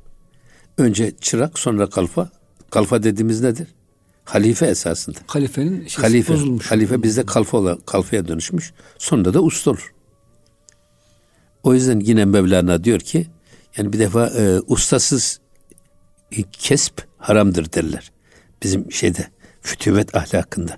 Önce 0.78 1.14
çırak 1.22 1.60
sonra 1.60 1.90
kalfa. 1.90 2.30
Kalfa 2.70 3.04
dediğimiz 3.04 3.42
nedir? 3.42 3.68
Halife 4.24 4.66
esasında. 4.66 5.18
Halifenin 5.28 5.80
şeysi 5.80 6.02
Halife. 6.02 6.34
bozulmuş. 6.34 6.72
Halife 6.72 7.04
bizde 7.04 7.26
kalfa 7.26 7.58
olan, 7.58 7.80
kalfaya 7.86 8.28
dönüşmüş. 8.28 8.74
Sonra 8.98 9.34
da 9.34 9.42
usta 9.44 9.72
olur. 9.72 9.94
O 11.64 11.74
yüzden 11.74 12.00
yine 12.00 12.26
Mevlana 12.26 12.84
diyor 12.84 13.00
ki 13.00 13.28
yani 13.78 13.94
bir 13.94 14.00
defa 14.00 14.28
e, 14.28 14.60
ustasız 14.68 15.40
e, 16.32 16.44
kesp 16.52 17.02
haramdır 17.18 17.74
derler. 17.74 18.12
Bizim 18.64 18.92
şeyde 18.92 19.28
fütüvet 19.62 20.16
ahlakında. 20.16 20.78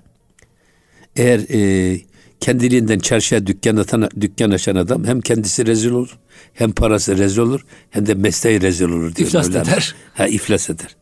Eğer 1.16 1.40
e, 1.50 2.00
kendiliğinden 2.40 2.98
çarşıya 2.98 3.46
dükkan, 3.46 3.76
atan, 3.76 4.10
dükkan 4.20 4.50
açan 4.50 4.76
adam 4.76 5.04
hem 5.04 5.20
kendisi 5.20 5.66
rezil 5.66 5.90
olur 5.90 6.18
hem 6.54 6.72
parası 6.72 7.18
rezil 7.18 7.38
olur 7.38 7.60
hem 7.90 8.06
de 8.06 8.14
mesleği 8.14 8.60
rezil 8.62 8.84
olur 8.84 9.14
diyor. 9.16 9.28
İflas 9.28 9.48
Mevlana. 9.48 9.62
eder. 9.62 9.94
Ha 10.14 10.26
iflas 10.26 10.70
eder. 10.70 10.96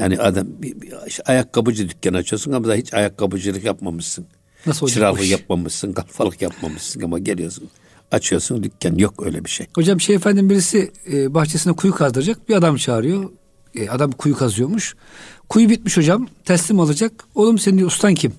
Yani 0.00 0.18
adam 0.18 0.46
bir, 0.48 0.80
bir, 0.80 0.92
işte 1.06 1.22
ayakkabıcı 1.26 1.88
dükkan 1.88 2.14
açıyorsun 2.14 2.52
ama 2.52 2.68
da 2.68 2.74
hiç 2.74 2.94
ayakkabıcılık 2.94 3.64
yapmamışsın. 3.64 4.26
Nasıl 4.66 4.88
iş? 5.22 5.30
yapmamışsın, 5.30 5.92
kalfalık 5.92 6.42
yapmamışsın 6.42 7.02
ama 7.02 7.18
geliyorsun. 7.18 7.68
Açıyorsun 8.10 8.62
dükkan 8.62 8.94
yok 8.94 9.14
öyle 9.26 9.44
bir 9.44 9.50
şey. 9.50 9.66
Hocam 9.74 10.00
şey 10.00 10.16
efendim 10.16 10.50
birisi 10.50 10.92
e, 11.12 11.34
bahçesine 11.34 11.72
kuyu 11.72 11.94
kazdıracak. 11.94 12.48
Bir 12.48 12.54
adam 12.54 12.76
çağırıyor. 12.76 13.30
E, 13.74 13.88
adam 13.88 14.12
kuyu 14.12 14.36
kazıyormuş. 14.36 14.94
Kuyu 15.48 15.68
bitmiş 15.68 15.96
hocam. 15.96 16.28
Teslim 16.44 16.80
alacak. 16.80 17.12
Oğlum 17.34 17.58
senin 17.58 17.78
diyor 17.78 17.88
ustan 17.88 18.14
kim? 18.14 18.32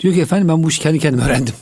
Diyor 0.00 0.14
ki 0.14 0.20
efendim 0.20 0.48
ben 0.48 0.62
bu 0.62 0.68
işi 0.68 0.80
kendi 0.80 0.98
kendime 0.98 1.24
öğrendim. 1.24 1.54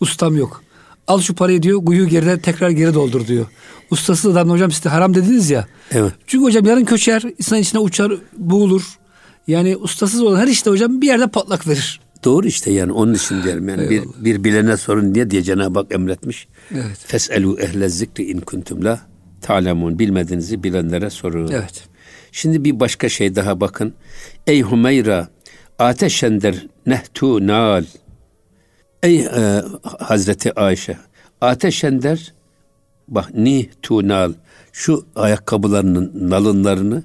Ustam 0.00 0.36
yok. 0.36 0.62
Al 1.06 1.20
şu 1.20 1.34
parayı 1.34 1.62
diyor. 1.62 1.84
Kuyuyu 1.84 2.08
geriden 2.08 2.38
tekrar 2.38 2.70
geri 2.70 2.94
doldur 2.94 3.26
diyor. 3.26 3.46
Ustasız 3.90 4.36
adam 4.36 4.50
hocam 4.50 4.70
siz 4.70 4.84
de 4.84 4.88
haram 4.88 5.14
dediniz 5.14 5.50
ya. 5.50 5.66
Evet. 5.90 6.12
Çünkü 6.26 6.44
hocam 6.44 6.64
yarın 6.64 6.84
köçer. 6.84 7.22
insan 7.38 7.58
içine 7.58 7.80
uçar, 7.80 8.12
boğulur. 8.36 8.98
Yani 9.46 9.76
ustasız 9.76 10.22
olan 10.22 10.40
her 10.40 10.46
işte 10.46 10.70
hocam 10.70 11.00
bir 11.00 11.06
yerde 11.06 11.26
patlak 11.26 11.68
verir. 11.68 12.00
Doğru 12.24 12.46
işte 12.46 12.72
yani 12.72 12.92
onun 12.92 13.14
için 13.14 13.42
diyelim 13.42 13.68
yani 13.68 13.90
bir, 13.90 13.90
Eyvallah. 13.90 14.24
bir 14.24 14.44
bilene 14.44 14.76
sorun 14.76 15.14
diye 15.14 15.30
diye 15.30 15.42
Cenab-ı 15.42 15.78
Hak 15.78 15.92
emretmiş. 15.92 16.48
Evet. 16.74 16.98
Feselu 17.06 17.58
ehle 17.60 17.88
zikri 17.88 18.24
in 18.24 18.40
kuntum 18.40 18.84
la 18.84 19.00
ta'lemun 19.40 19.98
bilmediğinizi 19.98 20.62
bilenlere 20.62 21.10
sorun. 21.10 21.48
Evet. 21.48 21.84
Şimdi 22.32 22.64
bir 22.64 22.80
başka 22.80 23.08
şey 23.08 23.36
daha 23.36 23.60
bakın. 23.60 23.94
Ey 24.46 24.62
Hümeyra 24.62 25.28
ateşender 25.78 26.66
nehtu 26.86 27.46
nal. 27.46 27.84
Ey 29.02 29.20
e, 29.20 29.62
Hazreti 29.98 30.60
Ayşe 30.60 30.98
ateşender 31.40 32.34
bak 33.10 33.34
ni 33.34 33.70
tu 33.82 34.08
nal 34.08 34.32
şu 34.72 35.06
ayakkabılarının 35.16 36.30
nalınlarını 36.30 37.02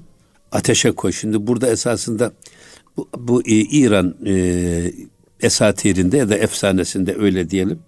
ateşe 0.52 0.92
koy. 0.92 1.12
Şimdi 1.12 1.46
burada 1.46 1.68
esasında 1.68 2.32
bu, 2.96 3.08
bu 3.18 3.42
e, 3.42 3.54
İran 3.54 4.14
e, 4.26 4.92
esatirinde 5.40 6.16
ya 6.16 6.28
da 6.28 6.36
efsanesinde 6.36 7.16
öyle 7.18 7.50
diyelim. 7.50 7.78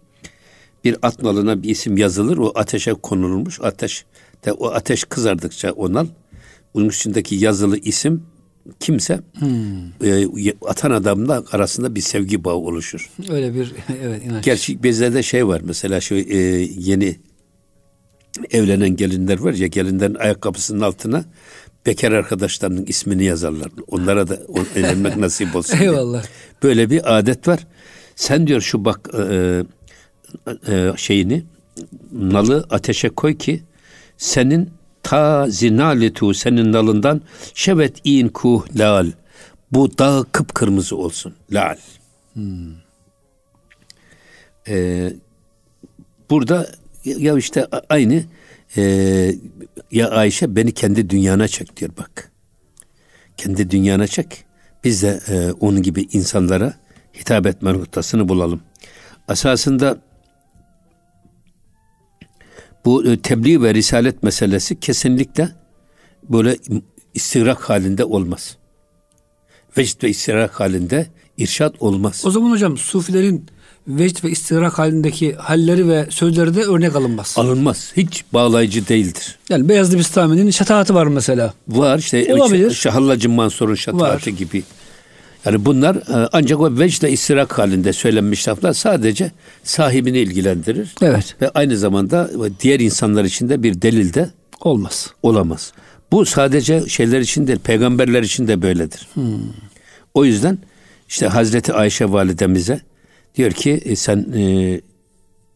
Bir 0.84 0.96
at 1.02 1.22
nalına 1.22 1.62
bir 1.62 1.68
isim 1.68 1.96
yazılır 1.96 2.38
o 2.38 2.52
ateşe 2.54 2.94
konulmuş. 2.94 3.60
Ateş 3.62 4.04
de 4.44 4.52
o 4.52 4.66
ateş 4.66 5.04
kızardıkça 5.04 5.72
o 5.72 5.92
nal 5.92 6.06
bunun 6.74 6.88
içindeki 6.88 7.34
yazılı 7.34 7.78
isim 7.78 8.22
kimse 8.80 9.20
e, 10.04 10.26
atan 10.66 10.90
adamla 10.90 11.44
arasında 11.52 11.94
bir 11.94 12.00
sevgi 12.00 12.44
bağı 12.44 12.54
oluşur. 12.54 13.10
Öyle 13.28 13.54
bir 13.54 13.72
evet 14.02 14.24
inanç. 14.24 14.44
Gerçi 14.44 14.82
bizde 14.82 15.22
şey 15.22 15.46
var 15.46 15.60
mesela 15.64 16.00
şu 16.00 16.14
e, 16.14 16.36
yeni 16.78 17.16
evlenen 18.50 18.96
gelinler 18.96 19.38
var 19.38 19.52
ya 19.52 19.66
gelinlerin 19.66 20.14
ayakkabısının 20.14 20.80
altına 20.80 21.24
bekar 21.86 22.12
arkadaşlarının 22.12 22.86
ismini 22.86 23.24
yazarlar. 23.24 23.68
Onlara 23.88 24.28
da 24.28 24.38
evlenmek 24.76 25.16
nasip 25.16 25.56
olsun 25.56 25.78
diye. 25.78 25.90
Eyvallah. 25.90 26.24
Böyle 26.62 26.90
bir 26.90 27.18
adet 27.18 27.48
var. 27.48 27.66
Sen 28.16 28.46
diyor 28.46 28.60
şu 28.60 28.84
bak 28.84 29.10
e, 29.18 29.62
e, 30.68 30.92
şeyini 30.96 31.44
nalı 32.12 32.66
ateşe 32.70 33.08
koy 33.08 33.38
ki 33.38 33.62
senin 34.16 34.70
ta 35.02 35.46
zinaletu 35.48 36.34
senin 36.34 36.72
nalından 36.72 37.20
şevet 37.54 38.00
in 38.04 38.28
kuh 38.28 38.66
lal 38.76 39.06
bu 39.72 39.98
dağ 39.98 40.24
kıpkırmızı 40.32 40.96
olsun 40.96 41.34
lal. 41.52 41.76
Ee, 44.68 45.12
burada 46.30 46.70
ya 47.18 47.38
işte 47.38 47.66
aynı 47.88 48.24
e, 48.76 48.82
ya 49.90 50.10
Ayşe 50.10 50.56
beni 50.56 50.72
kendi 50.72 51.10
dünyana 51.10 51.48
çek 51.48 51.76
diyor 51.76 51.90
bak. 51.98 52.32
Kendi 53.36 53.70
dünyana 53.70 54.06
çek. 54.06 54.44
Biz 54.84 55.02
de 55.02 55.20
e, 55.28 55.52
onun 55.52 55.82
gibi 55.82 56.08
insanlara 56.12 56.74
hitap 57.20 57.46
etme 57.46 57.72
noktasını 57.72 58.28
bulalım. 58.28 58.60
Esasında 59.30 59.98
bu 62.84 63.04
e, 63.04 63.20
tebliğ 63.20 63.62
ve 63.62 63.74
risalet 63.74 64.22
meselesi 64.22 64.80
kesinlikle 64.80 65.48
böyle 66.22 66.56
istigrak 67.14 67.70
halinde 67.70 68.04
olmaz. 68.04 68.56
Vecd 69.78 70.02
ve 70.02 70.08
istigrak 70.08 70.60
halinde 70.60 71.06
irşat 71.36 71.82
olmaz. 71.82 72.22
O 72.26 72.30
zaman 72.30 72.50
hocam 72.50 72.78
sufilerin 72.78 73.46
vecd 73.88 74.24
ve 74.24 74.30
istihrak 74.30 74.78
halindeki 74.78 75.34
halleri 75.34 75.88
ve 75.88 76.06
sözleri 76.10 76.54
de 76.54 76.62
örnek 76.62 76.96
alınmaz. 76.96 77.34
Alınmaz. 77.36 77.92
Hiç 77.96 78.24
bağlayıcı 78.32 78.88
değildir. 78.88 79.38
Yani 79.48 79.68
Beyazlı 79.68 79.98
Bistami'nin 79.98 80.50
şataatı 80.50 80.94
var 80.94 81.06
mesela. 81.06 81.54
Var 81.68 81.98
işte 81.98 82.34
Olabilir. 82.34 82.70
Ş- 82.70 82.90
Hallacı 82.90 83.28
Mansur'un 83.28 83.74
şataatı 83.74 84.30
gibi. 84.30 84.62
Yani 85.44 85.64
bunlar 85.64 85.96
e, 85.96 86.28
ancak 86.32 86.60
o 86.60 86.78
vecde 86.78 87.10
istirak 87.12 87.58
halinde 87.58 87.92
söylenmiş 87.92 88.48
laflar 88.48 88.72
sadece 88.72 89.30
sahibini 89.64 90.18
ilgilendirir. 90.18 90.94
Evet. 91.02 91.36
Ve 91.42 91.48
aynı 91.48 91.76
zamanda 91.78 92.30
diğer 92.60 92.80
insanlar 92.80 93.24
için 93.24 93.48
de 93.48 93.62
bir 93.62 93.82
delil 93.82 94.14
de 94.14 94.30
Olmaz. 94.60 95.10
olamaz. 95.22 95.72
Bu 96.12 96.24
sadece 96.26 96.86
şeyler 96.88 97.20
için 97.20 97.46
değil, 97.46 97.58
peygamberler 97.58 98.22
için 98.22 98.48
de 98.48 98.62
böyledir. 98.62 99.08
O 100.14 100.24
yüzden 100.24 100.58
işte 101.08 101.26
Hazreti 101.26 101.72
Ayşe 101.72 102.12
validemize 102.12 102.80
diyor 103.36 103.50
ki 103.50 103.70
e, 103.84 103.96
sen 103.96 104.26
e, 104.36 104.80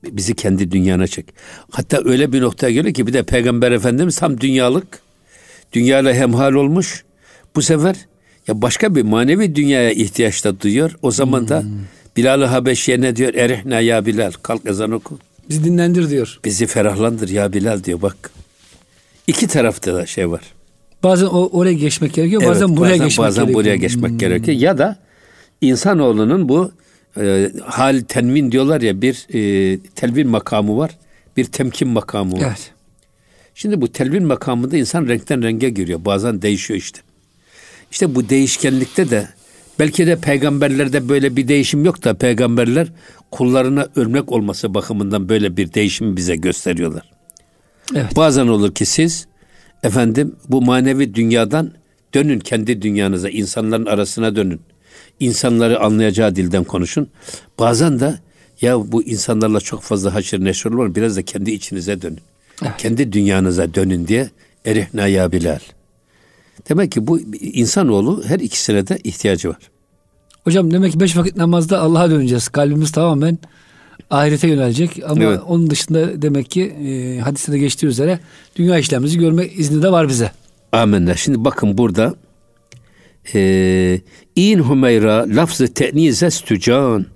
bizi 0.04 0.34
kendi 0.34 0.70
dünyana 0.70 1.06
çek. 1.06 1.26
Hatta 1.70 2.00
öyle 2.04 2.32
bir 2.32 2.40
noktaya 2.40 2.72
geliyor 2.72 2.94
ki 2.94 3.06
bir 3.06 3.12
de 3.12 3.22
peygamber 3.22 3.72
efendimiz 3.72 4.16
tam 4.16 4.40
dünyalık, 4.40 5.00
dünyayla 5.72 6.14
hemhal 6.14 6.52
olmuş. 6.52 7.04
Bu 7.56 7.62
sefer 7.62 7.96
ya 8.48 8.62
başka 8.62 8.94
bir 8.94 9.02
manevi 9.02 9.54
dünyaya 9.54 9.90
ihtiyaç 9.90 10.44
da 10.44 10.60
duyuyor. 10.60 10.98
O 11.02 11.10
zaman 11.10 11.48
da 11.48 11.64
Bilal-i 12.16 12.44
Habeşi'ye 12.44 13.00
ne 13.00 13.16
diyor? 13.16 13.34
Erihna 13.34 13.80
ya 13.80 14.06
Bilal, 14.06 14.32
kalk 14.42 14.66
ezan 14.66 14.90
oku. 14.90 15.18
Bizi 15.48 15.64
dinlendir 15.64 16.10
diyor. 16.10 16.40
Bizi 16.44 16.66
ferahlandır 16.66 17.28
ya 17.28 17.52
Bilal 17.52 17.84
diyor 17.84 18.02
bak. 18.02 18.30
İki 19.26 19.46
tarafta 19.46 19.94
da 19.94 20.06
şey 20.06 20.30
var. 20.30 20.40
Bazen 21.02 21.26
o 21.26 21.48
oraya 21.52 21.72
geçmek 21.72 22.14
gerekiyor, 22.14 22.42
bazen 22.46 22.66
Evet, 22.66 22.76
buraya 22.76 22.96
geçmek 22.96 23.18
bazen 23.26 23.44
gerekiyor. 23.44 23.64
buraya 23.64 23.76
geçmek 23.76 24.20
gerekiyor. 24.20 24.58
Ya 24.58 24.78
da 24.78 24.96
insanoğlunun 25.60 26.48
bu 26.48 26.72
e, 27.16 27.52
hal 27.64 28.00
tenvin 28.08 28.52
diyorlar 28.52 28.80
ya 28.80 29.02
bir 29.02 29.26
e, 29.34 29.78
telvin 29.94 30.28
makamı 30.28 30.76
var. 30.76 30.90
Bir 31.36 31.44
temkin 31.44 31.88
makamı 31.88 32.32
var. 32.32 32.46
Evet. 32.46 32.72
Şimdi 33.54 33.80
bu 33.80 33.92
telvin 33.92 34.26
makamında 34.26 34.76
insan 34.76 35.06
renkten 35.08 35.42
renge 35.42 35.70
giriyor. 35.70 36.04
Bazen 36.04 36.42
değişiyor 36.42 36.78
işte. 36.78 37.00
İşte 37.90 38.14
bu 38.14 38.28
değişkenlikte 38.28 39.10
de 39.10 39.28
belki 39.78 40.06
de 40.06 40.16
peygamberlerde 40.16 41.08
böyle 41.08 41.36
bir 41.36 41.48
değişim 41.48 41.84
yok 41.84 42.04
da 42.04 42.14
peygamberler 42.14 42.88
kullarına 43.30 43.88
örnek 43.96 44.32
olması 44.32 44.74
bakımından 44.74 45.28
böyle 45.28 45.56
bir 45.56 45.74
değişimi 45.74 46.16
bize 46.16 46.36
gösteriyorlar. 46.36 47.10
Evet. 47.94 48.16
Bazen 48.16 48.46
olur 48.46 48.74
ki 48.74 48.86
siz 48.86 49.26
efendim 49.82 50.36
bu 50.48 50.62
manevi 50.62 51.14
dünyadan 51.14 51.72
dönün 52.14 52.38
kendi 52.38 52.82
dünyanıza, 52.82 53.28
insanların 53.28 53.86
arasına 53.86 54.36
dönün. 54.36 54.60
İnsanları 55.20 55.80
anlayacağı 55.80 56.36
dilden 56.36 56.64
konuşun. 56.64 57.08
Bazen 57.58 58.00
de 58.00 58.14
ya 58.60 58.92
bu 58.92 59.02
insanlarla 59.02 59.60
çok 59.60 59.82
fazla 59.82 60.14
haşır 60.14 60.44
neşir 60.44 60.70
olur 60.70 60.94
biraz 60.94 61.16
da 61.16 61.22
kendi 61.22 61.50
içinize 61.50 62.02
dönün. 62.02 62.20
Evet. 62.62 62.72
Kendi 62.78 63.12
dünyanıza 63.12 63.74
dönün 63.74 64.08
diye 64.08 64.30
erihna 64.66 65.06
ya 65.06 65.32
Bilal. 65.32 65.58
Demek 66.68 66.92
ki 66.92 67.06
bu 67.06 67.20
insanoğlu 67.40 68.24
her 68.26 68.40
ikisine 68.40 68.86
de 68.86 68.98
ihtiyacı 69.04 69.48
var. 69.48 69.56
Hocam 70.44 70.70
demek 70.70 70.92
ki 70.92 71.00
beş 71.00 71.16
vakit 71.16 71.36
namazda 71.36 71.80
Allah'a 71.80 72.10
döneceğiz. 72.10 72.48
Kalbimiz 72.48 72.92
tamamen 72.92 73.38
ahirete 74.10 74.48
yönelecek 74.48 75.00
ama 75.08 75.24
Evet. 75.24 75.40
onun 75.48 75.70
dışında 75.70 76.22
demek 76.22 76.50
ki 76.50 76.62
e, 76.62 77.20
hadiste 77.20 77.52
de 77.52 77.58
geçtiği 77.58 77.86
üzere 77.86 78.18
dünya 78.56 78.78
işlemimizi 78.78 79.18
görme 79.18 79.46
izni 79.46 79.82
de 79.82 79.92
var 79.92 80.08
bize. 80.08 80.32
Amenna. 80.72 81.16
Şimdi 81.16 81.44
bakın 81.44 81.78
burada 81.78 82.14
eee 83.34 84.00
in 84.36 84.68
Hümeyra 84.68 85.26
lafzı 85.28 85.74
te'nizes 85.74 86.40
tücan 86.40 87.06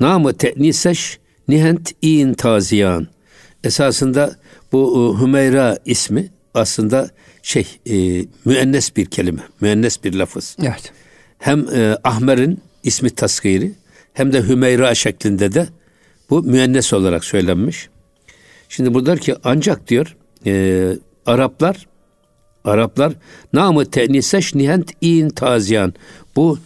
namı 0.00 0.36
te'niseş 0.36 1.18
nihent 1.48 1.92
in 2.02 2.34
taziyan. 2.34 3.06
Esasında 3.64 4.36
bu 4.72 5.14
e, 5.18 5.22
Hümeyra 5.22 5.78
ismi 5.84 6.28
aslında 6.54 7.10
şey 7.42 7.66
e, 7.86 8.24
müennes 8.44 8.96
bir 8.96 9.06
kelime, 9.06 9.42
müennes 9.60 10.04
bir 10.04 10.14
lafız. 10.14 10.56
Evet. 10.62 10.92
Hem 11.38 11.68
e, 11.74 11.96
Ahmer'in 12.04 12.60
ismi 12.82 13.10
tasgiri 13.10 13.72
hem 14.12 14.32
de 14.32 14.48
Hümeyra 14.48 14.94
şeklinde 14.94 15.54
de 15.54 15.66
bu 16.30 16.42
müennes 16.42 16.92
olarak 16.92 17.24
söylenmiş. 17.24 17.88
Şimdi 18.68 18.94
burada 18.94 19.06
diyor 19.06 19.18
ki 19.18 19.34
ancak 19.44 19.88
diyor 19.88 20.16
e, 20.46 20.92
Araplar 21.26 21.86
Araplar 22.66 23.12
namı 23.52 23.84
te'niseş 23.84 24.54
nihent 24.54 24.92
in 25.00 25.28
taziyan. 25.28 25.94
Bu 26.36 26.58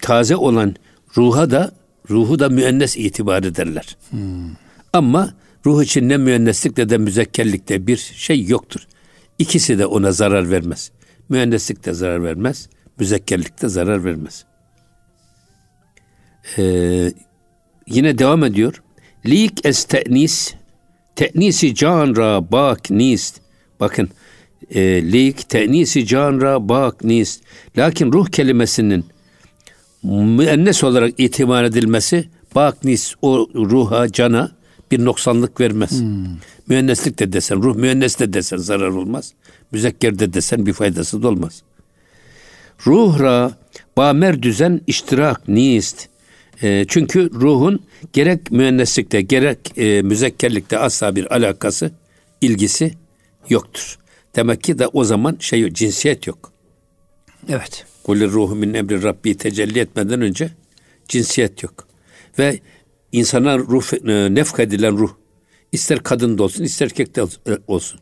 taze 0.00 0.36
olan 0.36 0.74
ruha 1.16 1.50
da 1.50 1.72
ruhu 2.10 2.38
da 2.38 2.48
müennes 2.48 2.96
itibar 2.96 3.42
ederler. 3.42 3.96
Ama 4.92 5.34
ruh 5.66 5.82
için 5.82 6.08
ne 6.08 6.16
müenneslik 6.16 6.78
ne 6.78 6.88
de 6.88 6.98
müzekkerlikte 6.98 7.86
bir 7.86 7.96
şey 7.96 8.46
yoktur. 8.46 8.86
İkisi 9.38 9.78
de 9.78 9.86
ona 9.86 10.12
zarar 10.12 10.50
vermez. 10.50 10.90
Müenneslik 11.28 11.84
de 11.84 11.92
zarar 11.92 12.22
vermez, 12.24 12.68
müzekkerlik 12.98 13.62
de 13.62 13.68
zarar 13.68 14.04
vermez. 14.04 14.44
Ee, 16.58 17.12
yine 17.86 18.18
devam 18.18 18.44
ediyor. 18.44 18.82
Lik 19.26 19.66
es 19.66 19.84
te'nis, 19.84 20.54
te'nisi 21.16 21.74
can 21.74 22.16
ra 22.16 22.52
bak 22.52 22.90
nist. 22.90 23.40
Bakın, 23.80 24.10
e, 24.70 25.12
lik 25.12 25.48
te'nisi 25.48 26.06
can 26.06 26.40
ra 26.40 26.68
bak 26.68 27.04
nist. 27.04 27.42
Lakin 27.78 28.12
ruh 28.12 28.26
kelimesinin 28.26 29.04
müennes 30.02 30.84
olarak 30.84 31.14
itibar 31.18 31.64
edilmesi 31.64 32.28
bak 32.54 32.84
nis 32.84 33.14
o 33.22 33.48
ruha, 33.54 34.12
cana 34.12 34.52
bir 34.90 35.04
noksanlık 35.04 35.60
vermez. 35.60 36.02
Müenneslik 36.68 37.18
de 37.18 37.32
desen, 37.32 37.62
ruh 37.62 37.76
müennes 37.76 38.18
de 38.18 38.32
desen 38.32 38.56
zarar 38.56 38.88
olmaz. 38.88 39.32
Müzekker 39.72 40.18
de 40.18 40.34
desen 40.34 40.66
bir 40.66 40.72
faydası 40.72 41.22
da 41.22 41.28
olmaz. 41.28 41.62
Ruhra 42.86 43.52
bamer 43.96 44.42
düzen 44.42 44.80
iştirak 44.86 45.48
nist. 45.48 46.08
E, 46.62 46.84
çünkü 46.88 47.30
ruhun 47.34 47.80
gerek 48.12 48.50
müenneslikte 48.50 49.20
gerek 49.20 49.78
e, 49.78 50.02
müzekkerlikte 50.02 50.78
asla 50.78 51.16
bir 51.16 51.34
alakası, 51.34 51.90
ilgisi 52.40 52.94
yoktur. 53.48 53.98
Demek 54.36 54.62
ki 54.62 54.78
de 54.78 54.86
o 54.86 55.04
zaman 55.04 55.36
şey 55.40 55.60
yok, 55.60 55.72
cinsiyet 55.72 56.26
yok. 56.26 56.52
Evet. 57.48 57.86
Kulli 58.04 58.28
ruhu 58.28 58.54
min 58.54 58.74
emri 58.74 59.02
Rabbi 59.02 59.36
tecelli 59.36 59.78
etmeden 59.78 60.20
önce 60.20 60.50
cinsiyet 61.08 61.62
yok. 61.62 61.88
Ve 62.38 62.60
insana 63.12 63.58
ruh, 63.58 64.08
e, 64.08 64.34
nefk 64.34 64.60
edilen 64.60 64.98
ruh 64.98 65.10
ister 65.72 66.02
kadın 66.02 66.38
da 66.38 66.42
olsun 66.42 66.64
ister 66.64 66.86
erkek 66.86 67.16
de 67.16 67.22
e, 67.22 67.58
olsun. 67.66 68.00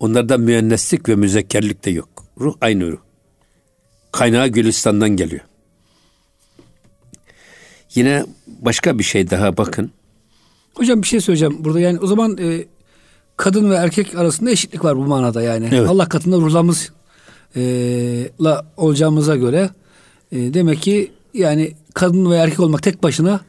Onlarda 0.00 0.38
müenneslik 0.38 1.08
ve 1.08 1.14
müzekkerlik 1.14 1.84
de 1.84 1.90
yok. 1.90 2.08
Ruh 2.40 2.54
aynı 2.60 2.92
ruh. 2.92 3.00
Kaynağı 4.12 4.48
Gülistan'dan 4.48 5.10
geliyor. 5.10 5.42
Yine 7.94 8.24
başka 8.46 8.98
bir 8.98 9.04
şey 9.04 9.30
daha 9.30 9.56
bakın. 9.56 9.90
Hocam 10.74 11.02
bir 11.02 11.06
şey 11.06 11.20
söyleyeceğim 11.20 11.64
burada 11.64 11.80
yani 11.80 11.98
o 11.98 12.06
zaman 12.06 12.38
e, 12.38 12.64
kadın 13.42 13.70
ve 13.70 13.74
erkek 13.74 14.14
arasında 14.14 14.50
eşitlik 14.50 14.84
var 14.84 14.96
bu 14.96 15.00
manada 15.04 15.42
yani. 15.42 15.68
Evet. 15.72 15.88
Allah 15.88 16.08
katında 16.08 16.36
ruhlarımız 16.36 16.92
e, 17.56 17.62
la 18.40 18.66
olacağımıza 18.76 19.36
göre 19.36 19.70
e, 20.32 20.54
demek 20.54 20.82
ki 20.82 21.10
yani 21.34 21.72
kadın 21.94 22.30
ve 22.30 22.36
erkek 22.36 22.60
olmak 22.60 22.82
tek 22.82 23.02
başına 23.02 23.40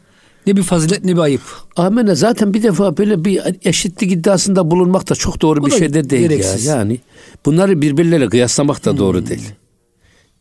ne 0.47 0.55
bir 0.57 0.63
fazilet 0.63 1.05
ne 1.05 1.13
bir 1.13 1.17
ayıp. 1.21 1.41
Amenna 1.75 2.15
zaten 2.15 2.53
bir 2.53 2.63
defa 2.63 2.97
böyle 2.97 3.25
bir 3.25 3.41
eşitlik 3.63 4.11
iddiasında 4.11 4.71
bulunmak 4.71 5.09
da 5.09 5.15
çok 5.15 5.41
doğru 5.41 5.61
Bu 5.61 5.65
bir 5.65 5.71
şey 5.71 5.93
de 5.93 6.09
değil 6.09 6.29
gereksiz. 6.29 6.65
ya. 6.65 6.75
Yani 6.75 6.99
bunları 7.45 7.81
birbirleriyle 7.81 8.29
kıyaslamak 8.29 8.85
da 8.85 8.97
doğru 8.97 9.27
değil. 9.27 9.49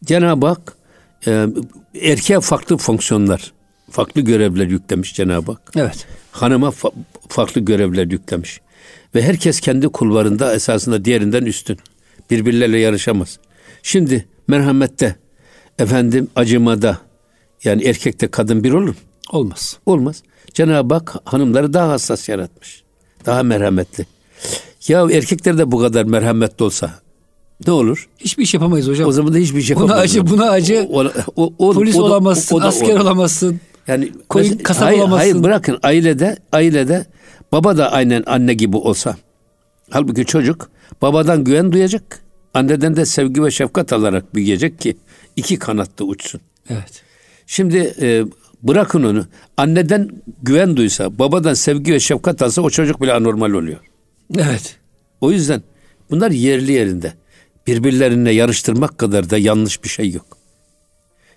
Cenab-ı 0.05 0.47
Hak 0.47 0.77
e, 1.27 1.47
erkeğe 2.03 2.41
farklı 2.41 2.77
fonksiyonlar, 2.77 3.53
farklı 3.91 4.21
görevler 4.21 4.67
yüklemiş 4.67 5.15
Cenab-ı 5.15 5.53
Hak. 5.53 5.73
Evet. 5.77 6.07
Hanıma 6.33 6.69
fa- 6.69 6.93
farklı 7.29 7.61
görevler 7.61 8.07
yüklemiş. 8.07 8.61
Ve 9.15 9.23
herkes 9.23 9.61
kendi 9.61 9.89
kulvarında 9.89 10.55
esasında 10.55 11.05
diğerinden 11.05 11.45
üstün. 11.45 11.79
Birbirleriyle 12.31 12.79
yarışamaz. 12.79 13.39
Şimdi 13.83 14.29
merhamette, 14.49 15.17
efendim 15.79 16.29
acımada, 16.37 16.99
yani 17.65 17.85
erkekte 17.85 18.29
kadın 18.29 18.65
bir 18.65 18.73
olur 18.73 18.89
mu? 18.89 18.95
Olmaz. 19.33 19.79
Olmaz. 19.87 20.23
Cenab-ı 20.55 20.95
Hak 20.95 21.15
hanımları 21.25 21.73
daha 21.73 21.89
hassas 21.89 22.29
yaratmış. 22.29 22.83
Daha 23.27 23.43
merhametli. 23.43 24.07
Ya 24.89 25.01
erkekler 25.13 25.59
de 25.59 25.73
bu 25.73 25.79
kadar 25.81 26.05
merhametli 26.05 26.65
olsa 26.65 26.91
ne 27.67 27.73
olur? 27.73 28.09
Hiçbir 28.19 28.43
iş 28.43 28.55
yapamayız 28.55 28.89
hocam. 28.89 29.09
O 29.09 29.13
zaman 29.13 29.35
da 29.35 29.39
hiçbir 29.39 29.63
şey 29.63 29.77
Buna 29.77 29.83
yapamaz. 29.85 30.05
acı, 30.05 30.27
buna 30.27 30.51
acı. 30.51 30.89
O- 30.93 31.05
o- 31.37 31.53
o- 31.59 31.73
Polis 31.73 31.97
o 31.97 31.99
da- 31.99 32.03
olamazsın, 32.05 32.57
o 32.57 32.61
da- 32.63 32.67
asker 32.67 32.95
o 32.95 32.99
da- 32.99 33.03
olamazsın. 33.03 33.61
Yani 33.89 34.13
Koyun 34.29 34.59
kasap 34.59 34.83
hayır, 34.85 34.99
olamazsın. 34.99 35.19
Hayır 35.31 35.43
bırakın 35.43 35.79
ailede 35.83 36.37
ailede 36.53 37.07
baba 37.53 37.77
da 37.77 37.93
aynen 37.93 38.23
anne 38.27 38.55
gibi 38.55 38.77
olsa. 38.77 39.17
Halbuki 39.91 40.27
çocuk 40.27 40.71
babadan 41.03 41.45
güven 41.45 41.73
duyacak. 41.73 42.23
Anneden 42.55 42.97
de 42.97 43.07
sevgi 43.07 43.45
ve 43.45 43.51
şefkat 43.51 43.93
alarak 43.93 44.35
büyüyecek 44.35 44.81
ki 44.81 44.97
iki 45.37 45.59
kanatta 45.59 46.05
uçsun. 46.05 46.41
Evet. 46.71 47.03
Şimdi 47.47 47.95
e, 48.01 48.25
bırakın 48.63 49.03
onu. 49.03 49.27
Anneden 49.57 50.11
güven 50.43 50.77
duysa, 50.77 51.19
babadan 51.19 51.55
sevgi 51.55 51.93
ve 51.93 52.01
şefkat 52.01 52.43
alsa 52.43 52.63
o 52.63 52.71
çocuk 52.71 53.03
bile 53.03 53.13
anormal 53.13 53.51
oluyor. 53.51 53.79
Evet. 54.39 54.77
O 55.21 55.33
yüzden 55.33 55.63
bunlar 56.11 56.31
yerli 56.31 56.73
yerinde. 56.73 57.13
Birbirlerine 57.67 58.31
yarıştırmak 58.31 58.99
kadar 58.99 59.31
da 59.31 59.39
yanlış 59.39 59.85
bir 59.85 59.89
şey 59.89 60.11
yok. 60.11 60.42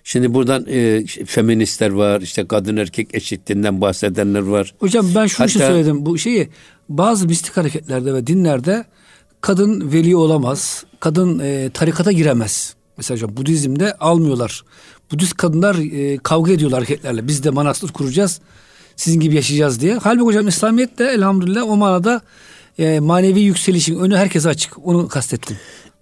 Şimdi 0.08 0.34
buradan 0.34 0.66
e, 0.68 1.04
feministler 1.26 1.90
var, 1.90 2.20
işte 2.20 2.46
kadın 2.46 2.76
erkek 2.76 3.14
eşitliğinden 3.14 3.80
bahsedenler 3.80 4.40
var. 4.40 4.74
Hocam 4.78 5.06
ben 5.14 5.26
şunu 5.26 5.46
Hatta- 5.46 5.58
söyledim. 5.66 6.06
Bu 6.06 6.18
şeyi 6.18 6.48
bazı 6.88 7.26
mistik 7.26 7.56
hareketlerde 7.56 8.14
ve 8.14 8.26
dinlerde 8.26 8.84
kadın 9.40 9.92
veli 9.92 10.16
olamaz. 10.16 10.84
Kadın 11.00 11.38
e, 11.38 11.70
tarikata 11.74 12.12
giremez. 12.12 12.74
Mesela 12.96 13.16
hocam 13.16 13.36
Budizm'de 13.36 13.94
almıyorlar. 13.94 14.62
Budist 15.12 15.34
kadınlar 15.36 15.74
e, 15.74 16.18
kavga 16.18 16.52
ediyorlar 16.52 16.80
erkeklerle. 16.80 17.28
Biz 17.28 17.44
de 17.44 17.50
manastır 17.50 17.92
kuracağız. 17.92 18.40
Sizin 18.96 19.20
gibi 19.20 19.34
yaşayacağız 19.34 19.80
diye. 19.80 19.94
Halbuki 20.02 20.24
hocam 20.26 20.48
İslamiyet 20.48 20.98
de 20.98 21.04
elhamdülillah 21.04 21.62
o 21.62 21.76
manada 21.76 22.20
e, 22.78 23.00
manevi 23.00 23.40
yükselişin 23.40 23.98
önü 23.98 24.16
herkese 24.16 24.48
açık. 24.48 24.86
Onu 24.86 25.08
kastettim. 25.08 25.56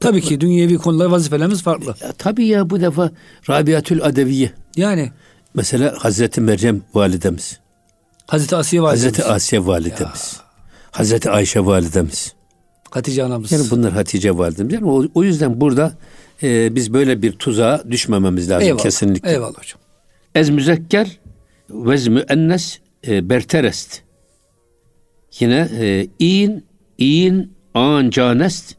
Tabii 0.05 0.21
ki 0.21 0.41
dünyevi 0.41 0.79
konular 0.79 1.07
vazifelerimiz 1.07 1.63
farklı. 1.63 1.95
Ya, 2.03 2.13
tabii 2.19 2.47
ya 2.47 2.71
bu 2.71 2.81
defa 2.81 3.11
Rabiatül 3.49 4.05
Adeviye. 4.05 4.53
Yani 4.77 5.11
Mesela 5.55 5.95
Hazreti 5.99 6.41
Meryem 6.41 6.83
validemiz. 6.95 7.59
Hazreti 8.27 8.57
Asiye 8.57 8.83
validemiz. 8.83 9.05
Hazreti 9.05 9.25
Asiye 9.25 9.67
validemiz. 9.67 10.41
Hazreti 10.91 11.31
Ayşe 11.31 11.65
validemiz. 11.65 12.35
Hatice 12.91 13.25
anamız. 13.25 13.53
Yani 13.53 13.71
bunlar 13.71 13.93
Hatice 13.93 14.39
validemiz. 14.39 14.75
Yani 14.75 14.87
o, 14.87 15.05
o 15.15 15.25
yüzden 15.25 15.61
burada 15.61 15.93
e, 16.43 16.75
biz 16.75 16.93
böyle 16.93 17.23
bir 17.23 17.33
tuzağa 17.33 17.85
düşmememiz 17.91 18.51
lazım 18.51 18.67
Eyvallah. 18.67 18.83
kesinlikle. 18.83 19.31
Eyvallah 19.31 19.59
hocam. 19.59 19.81
Ez 20.35 20.51
müzekker 20.51 21.19
ve 21.71 22.09
müennes 22.11 22.79
e, 23.07 23.31
berterest. 23.31 24.03
Yine 25.41 25.69
e, 25.81 26.09
in, 26.19 26.65
in, 26.99 27.53
an 27.75 28.11
canest 28.11 28.77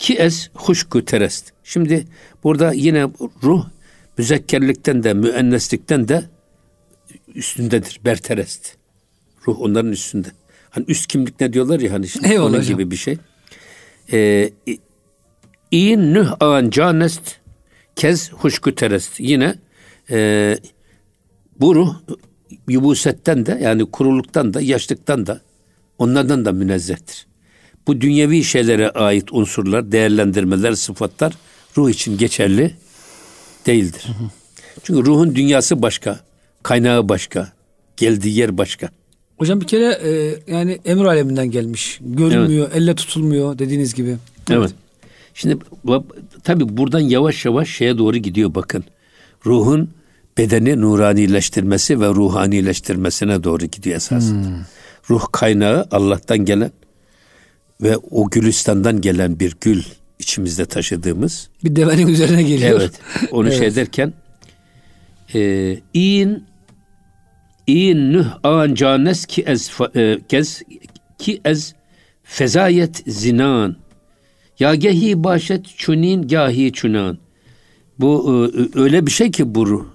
ki 0.00 0.14
ez 0.14 0.50
huşku 0.54 1.04
terest. 1.04 1.52
Şimdi 1.64 2.04
burada 2.44 2.72
yine 2.72 3.08
ruh 3.42 3.66
müzekkerlikten 4.18 5.02
de 5.02 5.14
müenneslikten 5.14 6.08
de 6.08 6.24
üstündedir. 7.34 8.00
Berterest. 8.04 8.76
Ruh 9.46 9.60
onların 9.60 9.92
üstünde. 9.92 10.28
Hani 10.70 10.84
üst 10.88 11.06
kimlik 11.06 11.40
ne 11.40 11.52
diyorlar 11.52 11.80
ya 11.80 11.92
hani 11.92 12.08
şimdi 12.08 12.28
Eyvallah 12.28 12.46
onun 12.46 12.58
hocam. 12.58 12.78
gibi 12.78 12.90
bir 12.90 12.96
şey. 12.96 13.18
Ee, 14.12 14.50
in 15.70 16.14
nüh 16.14 16.30
an 16.40 16.70
canest 16.70 17.36
kez 17.96 18.32
huşku 18.32 18.74
terest. 18.74 19.20
Yine 19.20 19.54
e, 20.10 20.58
bu 21.60 21.74
ruh 21.74 21.94
yubusetten 22.68 23.46
de 23.46 23.58
yani 23.62 23.90
kuruluktan 23.90 24.54
da 24.54 24.60
yaşlıktan 24.60 25.26
da 25.26 25.40
onlardan 25.98 26.44
da 26.44 26.52
münezzehtir. 26.52 27.29
Bu 27.86 28.00
dünyevi 28.00 28.44
şeylere 28.44 28.90
ait 28.90 29.32
unsurlar, 29.32 29.92
değerlendirmeler, 29.92 30.72
sıfatlar 30.72 31.32
ruh 31.76 31.90
için 31.90 32.18
geçerli 32.18 32.74
değildir. 33.66 34.06
Çünkü 34.82 35.06
ruhun 35.06 35.34
dünyası 35.34 35.82
başka, 35.82 36.20
kaynağı 36.62 37.08
başka, 37.08 37.52
geldiği 37.96 38.38
yer 38.38 38.58
başka. 38.58 38.88
Hocam 39.38 39.60
bir 39.60 39.66
kere 39.66 39.98
e, 40.04 40.34
yani 40.52 40.78
emir 40.84 41.04
aleminden 41.04 41.50
gelmiş. 41.50 41.98
Görünmüyor, 42.00 42.68
evet. 42.72 42.82
elle 42.82 42.94
tutulmuyor 42.94 43.58
dediğiniz 43.58 43.94
gibi. 43.94 44.10
Evet. 44.10 44.18
evet. 44.50 44.70
Şimdi 45.34 45.58
tabi 46.44 46.76
buradan 46.76 47.00
yavaş 47.00 47.44
yavaş 47.44 47.70
şeye 47.70 47.98
doğru 47.98 48.16
gidiyor 48.16 48.54
bakın. 48.54 48.84
Ruhun 49.46 49.90
bedeni 50.38 50.80
nuranileştirmesi 50.80 52.00
ve 52.00 52.08
ruhanileştirmesine 52.08 53.44
doğru 53.44 53.66
gidiyor 53.66 53.96
esasında. 53.96 54.48
Hmm. 54.48 54.64
Ruh 55.10 55.26
kaynağı 55.32 55.88
Allah'tan 55.90 56.38
gelen 56.38 56.70
ve 57.82 57.96
o 57.96 58.30
gülistandan 58.30 59.00
gelen 59.00 59.40
bir 59.40 59.56
gül 59.60 59.82
içimizde 60.18 60.66
taşıdığımız. 60.66 61.48
Bir 61.64 61.76
devenin 61.76 62.06
üzerine 62.06 62.42
geliyor. 62.42 62.80
Evet. 62.80 62.92
Onu 63.30 63.48
evet. 63.52 63.58
şey 63.58 63.74
derken 63.74 64.12
e, 65.34 65.76
in 65.94 66.44
in 67.66 68.12
nüh 68.12 68.26
an 68.42 68.74
canes 68.74 69.26
ki 69.26 69.42
ez 69.46 69.70
e, 69.96 70.18
kez 70.28 70.62
ki 71.18 71.40
ez 71.44 71.74
fezayet 72.22 73.02
zinan 73.06 73.76
ya 74.58 74.74
gehi 74.74 75.24
başet 75.24 75.66
çunin 75.76 76.28
gahi 76.28 76.72
çunan. 76.72 77.18
Bu 77.98 78.50
e, 78.54 78.78
öyle 78.80 79.06
bir 79.06 79.10
şey 79.10 79.30
ki 79.30 79.54
bu. 79.54 79.88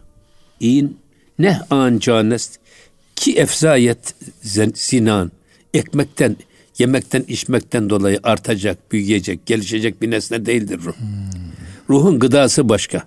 İn 0.59 0.97
ne 1.39 1.59
an 1.69 1.99
canes 1.99 2.57
ki 3.15 3.35
efzayet 3.35 4.15
zinan. 4.73 5.31
Ekmekten, 5.73 6.37
yemekten, 6.77 7.23
içmekten 7.27 7.89
dolayı 7.89 8.19
artacak, 8.23 8.91
büyüyecek, 8.91 9.45
gelişecek 9.45 10.01
bir 10.01 10.11
nesne 10.11 10.45
değildir 10.45 10.79
ruh. 10.83 10.95
Hmm. 10.97 11.07
Ruhun 11.89 12.19
gıdası 12.19 12.69
başka. 12.69 13.03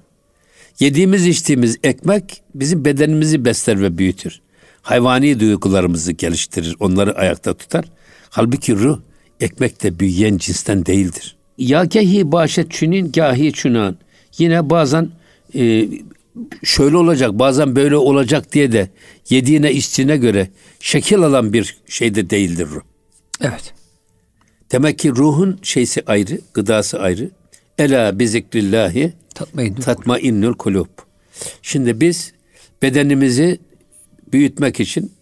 Yediğimiz 0.80 1.26
içtiğimiz 1.26 1.78
ekmek 1.82 2.42
bizim 2.54 2.84
bedenimizi 2.84 3.44
besler 3.44 3.80
ve 3.82 3.98
büyütür. 3.98 4.40
Hayvani 4.82 5.40
duygularımızı 5.40 6.12
geliştirir, 6.12 6.76
onları 6.80 7.16
ayakta 7.16 7.54
tutar. 7.54 7.84
Halbuki 8.30 8.76
ruh 8.76 9.00
ekmekte 9.40 9.98
büyüyen 9.98 10.38
cinsten 10.38 10.86
değildir. 10.86 11.36
Ya 11.58 11.84
gehi 11.84 12.32
başet 12.32 12.66
çünün 12.70 13.12
gahi 13.12 13.52
çünan. 13.52 13.96
Yine 14.38 14.70
bazen 14.70 15.10
e, 15.54 15.88
şöyle 16.64 16.96
olacak 16.96 17.30
bazen 17.32 17.76
böyle 17.76 17.96
olacak 17.96 18.52
diye 18.52 18.72
de 18.72 18.90
yediğine 19.30 19.72
içtiğine 19.72 20.16
göre 20.16 20.48
şekil 20.80 21.18
alan 21.18 21.52
bir 21.52 21.76
şey 21.88 22.14
de 22.14 22.30
değildir 22.30 22.66
ruh. 22.66 22.82
Evet. 23.40 23.74
Demek 24.72 24.98
ki 24.98 25.10
ruhun 25.10 25.58
şeysi 25.62 26.02
ayrı, 26.06 26.40
gıdası 26.54 27.00
ayrı. 27.00 27.30
Ela 27.78 28.18
bizikrillahi 28.18 29.12
tatma 29.80 30.18
innul 30.18 30.54
kulub. 30.54 30.88
Şimdi 31.62 32.00
biz 32.00 32.32
bedenimizi 32.82 33.58
büyütmek 34.32 34.80
için 34.80 35.12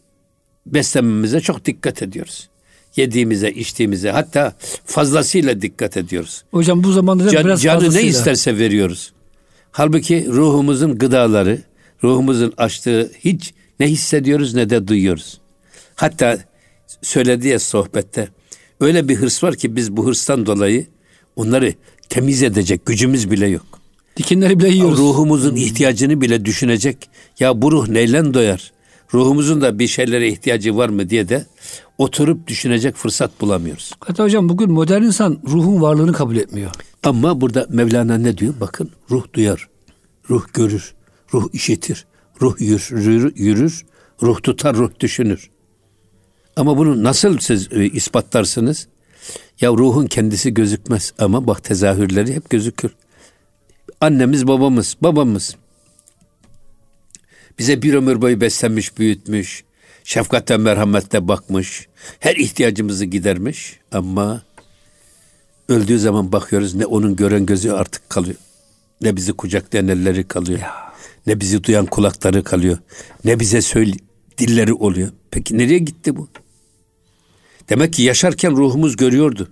beslenmemize 0.66 1.40
çok 1.40 1.64
dikkat 1.64 2.02
ediyoruz 2.02 2.48
yediğimize, 2.96 3.50
içtiğimize 3.50 4.10
hatta 4.10 4.52
fazlasıyla 4.84 5.62
dikkat 5.62 5.96
ediyoruz. 5.96 6.44
Hocam 6.50 6.84
bu 6.84 6.92
zamanda 6.92 7.30
Can, 7.30 7.44
biraz 7.44 7.62
canı 7.62 7.74
fazlasıyla. 7.74 8.02
ne 8.04 8.08
isterse 8.08 8.58
veriyoruz. 8.58 9.12
Halbuki 9.70 10.26
ruhumuzun 10.28 10.98
gıdaları, 10.98 11.58
ruhumuzun 12.04 12.52
açtığı 12.56 13.12
hiç 13.24 13.54
ne 13.80 13.86
hissediyoruz 13.86 14.54
ne 14.54 14.70
de 14.70 14.88
duyuyoruz. 14.88 15.40
Hatta 15.94 16.38
söylediği 17.02 17.58
sohbette 17.58 18.28
öyle 18.80 19.08
bir 19.08 19.16
hırs 19.16 19.44
var 19.44 19.56
ki 19.56 19.76
biz 19.76 19.96
bu 19.96 20.06
hırstan 20.06 20.46
dolayı 20.46 20.86
onları 21.36 21.74
temiz 22.08 22.42
edecek 22.42 22.86
gücümüz 22.86 23.30
bile 23.30 23.46
yok. 23.46 23.66
Dikenleri 24.16 24.58
bile 24.58 24.68
yiyoruz. 24.68 24.98
Ruhumuzun 24.98 25.56
ihtiyacını 25.56 26.20
bile 26.20 26.44
düşünecek. 26.44 27.08
Ya 27.40 27.62
bu 27.62 27.72
ruh 27.72 27.88
neyle 27.88 28.34
doyar? 28.34 28.72
ruhumuzun 29.14 29.60
da 29.60 29.78
bir 29.78 29.86
şeylere 29.86 30.28
ihtiyacı 30.28 30.76
var 30.76 30.88
mı 30.88 31.10
diye 31.10 31.28
de 31.28 31.46
oturup 31.98 32.46
düşünecek 32.46 32.96
fırsat 32.96 33.40
bulamıyoruz. 33.40 33.92
Hatta 34.00 34.24
hocam 34.24 34.48
bugün 34.48 34.70
modern 34.70 35.02
insan 35.02 35.38
ruhun 35.48 35.82
varlığını 35.82 36.12
kabul 36.12 36.36
etmiyor. 36.36 36.70
Ama 37.02 37.40
burada 37.40 37.66
Mevlana 37.70 38.18
ne 38.18 38.38
diyor? 38.38 38.54
Bakın 38.60 38.90
ruh 39.10 39.24
duyar, 39.32 39.68
ruh 40.30 40.44
görür, 40.54 40.94
ruh 41.34 41.48
işitir, 41.52 42.06
ruh 42.42 42.60
yürür, 42.60 43.32
yürür 43.36 43.84
ruh 44.22 44.42
tutar, 44.42 44.76
ruh 44.76 44.90
düşünür. 45.00 45.50
Ama 46.56 46.78
bunu 46.78 47.02
nasıl 47.02 47.38
siz 47.38 47.72
e, 47.72 47.84
ispatlarsınız? 47.84 48.86
Ya 49.60 49.70
ruhun 49.70 50.06
kendisi 50.06 50.54
gözükmez 50.54 51.12
ama 51.18 51.46
bak 51.46 51.64
tezahürleri 51.64 52.34
hep 52.34 52.50
gözükür. 52.50 52.90
Annemiz 54.00 54.46
babamız, 54.46 54.96
babamız 55.00 55.56
bize 57.58 57.82
bir 57.82 57.94
ömür 57.94 58.22
boyu 58.22 58.40
beslenmiş, 58.40 58.98
büyütmüş, 58.98 59.64
şefkatle 60.04 60.56
merhametle 60.56 61.28
bakmış, 61.28 61.88
her 62.20 62.36
ihtiyacımızı 62.36 63.04
gidermiş 63.04 63.80
ama 63.92 64.42
öldüğü 65.68 65.98
zaman 65.98 66.32
bakıyoruz 66.32 66.74
ne 66.74 66.86
onun 66.86 67.16
gören 67.16 67.46
gözü 67.46 67.70
artık 67.70 68.10
kalıyor. 68.10 68.36
Ne 69.00 69.16
bizi 69.16 69.32
kucaklayan 69.32 69.88
elleri 69.88 70.28
kalıyor. 70.28 70.58
Ya. 70.58 70.92
Ne 71.26 71.40
bizi 71.40 71.64
duyan 71.64 71.86
kulakları 71.86 72.44
kalıyor. 72.44 72.78
Ne 73.24 73.40
bize 73.40 73.62
söyle 73.62 73.92
dilleri 74.38 74.72
oluyor. 74.74 75.08
Peki 75.30 75.58
nereye 75.58 75.78
gitti 75.78 76.16
bu? 76.16 76.28
Demek 77.68 77.92
ki 77.92 78.02
yaşarken 78.02 78.56
ruhumuz 78.56 78.96
görüyordu. 78.96 79.48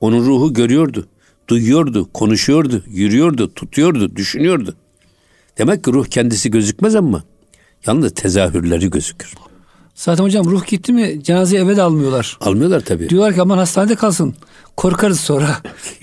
Onun 0.00 0.26
ruhu 0.26 0.54
görüyordu, 0.54 1.06
duyuyordu, 1.48 2.12
konuşuyordu, 2.12 2.82
yürüyordu, 2.86 3.54
tutuyordu, 3.54 4.16
düşünüyordu. 4.16 4.76
Demek 5.58 5.84
ki 5.84 5.92
ruh 5.92 6.06
kendisi 6.06 6.50
gözükmez 6.50 6.94
ama 6.94 7.24
yalnız 7.86 8.14
tezahürleri 8.14 8.90
gözükür. 8.90 9.34
Zaten 9.94 10.24
hocam 10.24 10.44
ruh 10.44 10.66
gitti 10.66 10.92
mi 10.92 11.24
cenazeyi 11.24 11.62
eve 11.62 11.76
de 11.76 11.82
almıyorlar. 11.82 12.38
Almıyorlar 12.40 12.80
tabii. 12.80 13.08
Diyorlar 13.08 13.34
ki 13.34 13.42
aman 13.42 13.58
hastanede 13.58 13.94
kalsın. 13.94 14.34
Korkarız 14.76 15.20
sonra. 15.20 15.56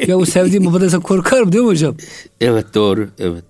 ya 0.07 0.19
bu 0.19 0.25
sevdiğim 0.25 0.65
baba 0.65 0.81
desen 0.81 1.01
korkarım 1.01 1.51
değil 1.51 1.63
mi 1.63 1.69
hocam? 1.69 1.95
Evet 2.41 2.65
doğru 2.73 3.09
evet. 3.19 3.43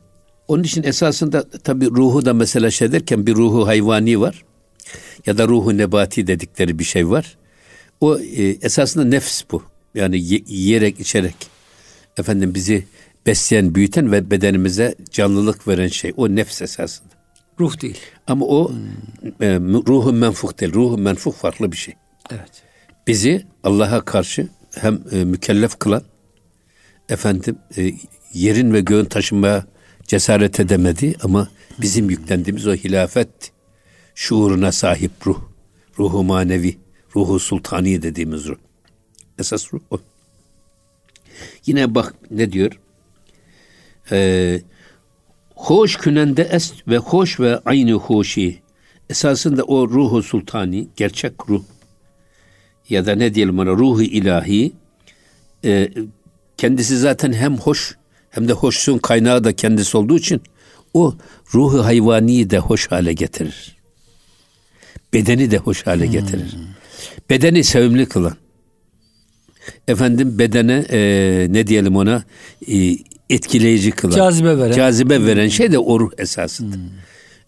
Onun 0.48 0.64
için 0.64 0.84
esasında 0.84 1.46
tabii 1.64 1.90
ruhu 1.90 2.26
da 2.26 2.34
mesela 2.34 2.72
şey 2.72 2.92
derken 2.92 3.28
bir 3.28 3.36
ruhu 3.36 3.68
hayvani 3.68 4.20
var. 4.20 4.44
Ya 5.26 5.38
da 5.38 5.48
ruhu 5.48 5.78
nebati 5.78 6.28
dedikleri 6.28 6.80
bir 6.80 6.84
şey 6.84 7.10
var. 7.10 7.38
O 8.02 8.20
e, 8.20 8.44
esasında 8.62 9.06
nefs 9.06 9.44
bu. 9.52 9.64
Yani 9.96 10.18
yiyerek 10.48 11.00
içerek 11.00 11.36
efendim 12.18 12.56
bizi 12.56 12.88
besleyen, 13.26 13.76
büyüten 13.76 14.12
ve 14.12 14.32
bedenimize 14.32 14.96
canlılık 15.12 15.68
veren 15.68 15.88
şey. 15.88 16.14
O 16.18 16.30
nefs 16.30 16.62
esasında. 16.62 17.10
Ruh 17.60 17.82
değil. 17.82 17.98
Ama 18.28 18.46
o 18.46 18.70
hmm. 18.70 18.78
e, 19.42 19.60
ruhun 19.60 20.16
menfuh 20.16 20.60
değil. 20.60 20.74
Ruhun 20.74 21.02
menfuh 21.02 21.34
farklı 21.34 21.72
bir 21.72 21.78
şey. 21.78 21.94
Evet. 22.32 22.64
Bizi 23.08 23.46
Allah'a 23.64 24.06
karşı 24.06 24.48
hem 24.76 25.00
e, 25.12 25.24
mükellef 25.24 25.80
kılan 25.80 26.04
efendim 27.10 27.58
e, 27.78 27.92
yerin 28.34 28.74
ve 28.74 28.82
göğün 28.82 29.06
taşınmaya 29.06 29.66
cesaret 30.08 30.60
edemedi 30.60 31.16
ama 31.24 31.50
bizim 31.82 32.10
yüklendiğimiz 32.10 32.68
o 32.68 32.74
hilafet 32.74 33.30
şuuruna 34.18 34.72
sahip 34.72 35.12
ruh. 35.28 35.42
Ruhu 36.00 36.24
manevi, 36.24 36.78
ruhu 37.16 37.40
sultani 37.40 38.02
dediğimiz 38.02 38.48
ruh. 38.48 38.58
Esas 39.40 39.74
ruh 39.74 39.82
o. 39.92 40.00
Yine 41.66 41.96
bak 41.96 42.16
ne 42.32 42.52
diyor? 42.52 42.80
e, 44.12 44.62
hoş 45.56 45.96
künende 45.96 46.42
est 46.52 46.88
ve 46.88 46.98
hoş 46.98 47.40
ve 47.40 47.60
aynı 47.66 47.94
hoşi 47.94 48.62
esasında 49.10 49.64
o 49.64 49.90
ruhu 49.90 50.24
sultani 50.24 50.88
gerçek 50.96 51.34
ruh 51.50 51.64
ya 52.90 53.06
da 53.06 53.16
ne 53.16 53.34
diyelim 53.34 53.60
ona 53.60 53.72
ruhu 53.72 54.02
ilahi 54.02 54.72
e, 55.66 55.90
kendisi 56.58 56.98
zaten 56.98 57.34
hem 57.34 57.58
hoş 57.58 57.96
hem 58.30 58.48
de 58.48 58.54
hoşsun 58.54 58.98
kaynağı 58.98 59.44
da 59.44 59.56
kendisi 59.56 59.98
olduğu 59.98 60.18
için 60.18 60.42
o 60.94 61.16
ruhu 61.54 61.86
hayvani 61.86 62.50
de 62.50 62.60
hoş 62.60 62.92
hale 62.92 63.14
getirir. 63.14 63.77
Bedeni 65.14 65.52
de 65.52 65.58
hoş 65.58 65.88
hale 65.88 66.08
getirir. 66.08 66.54
Hmm. 66.54 66.60
Bedeni 67.30 67.64
sevimli 67.64 68.06
kılan. 68.06 68.36
Efendim 69.88 70.40
bedene 70.40 70.86
e, 70.92 71.48
ne 71.50 71.68
diyelim 71.68 71.96
ona 71.96 72.24
e, 72.68 72.98
etkileyici 73.30 73.92
kılan. 73.92 74.16
Cazibe 74.16 74.58
veren. 74.58 74.72
Cazibe 74.72 75.26
veren 75.26 75.48
şey 75.48 75.72
de 75.72 75.80
o 75.80 76.00
ruh 76.00 76.12
esasında. 76.18 76.76
Hmm. 76.76 76.84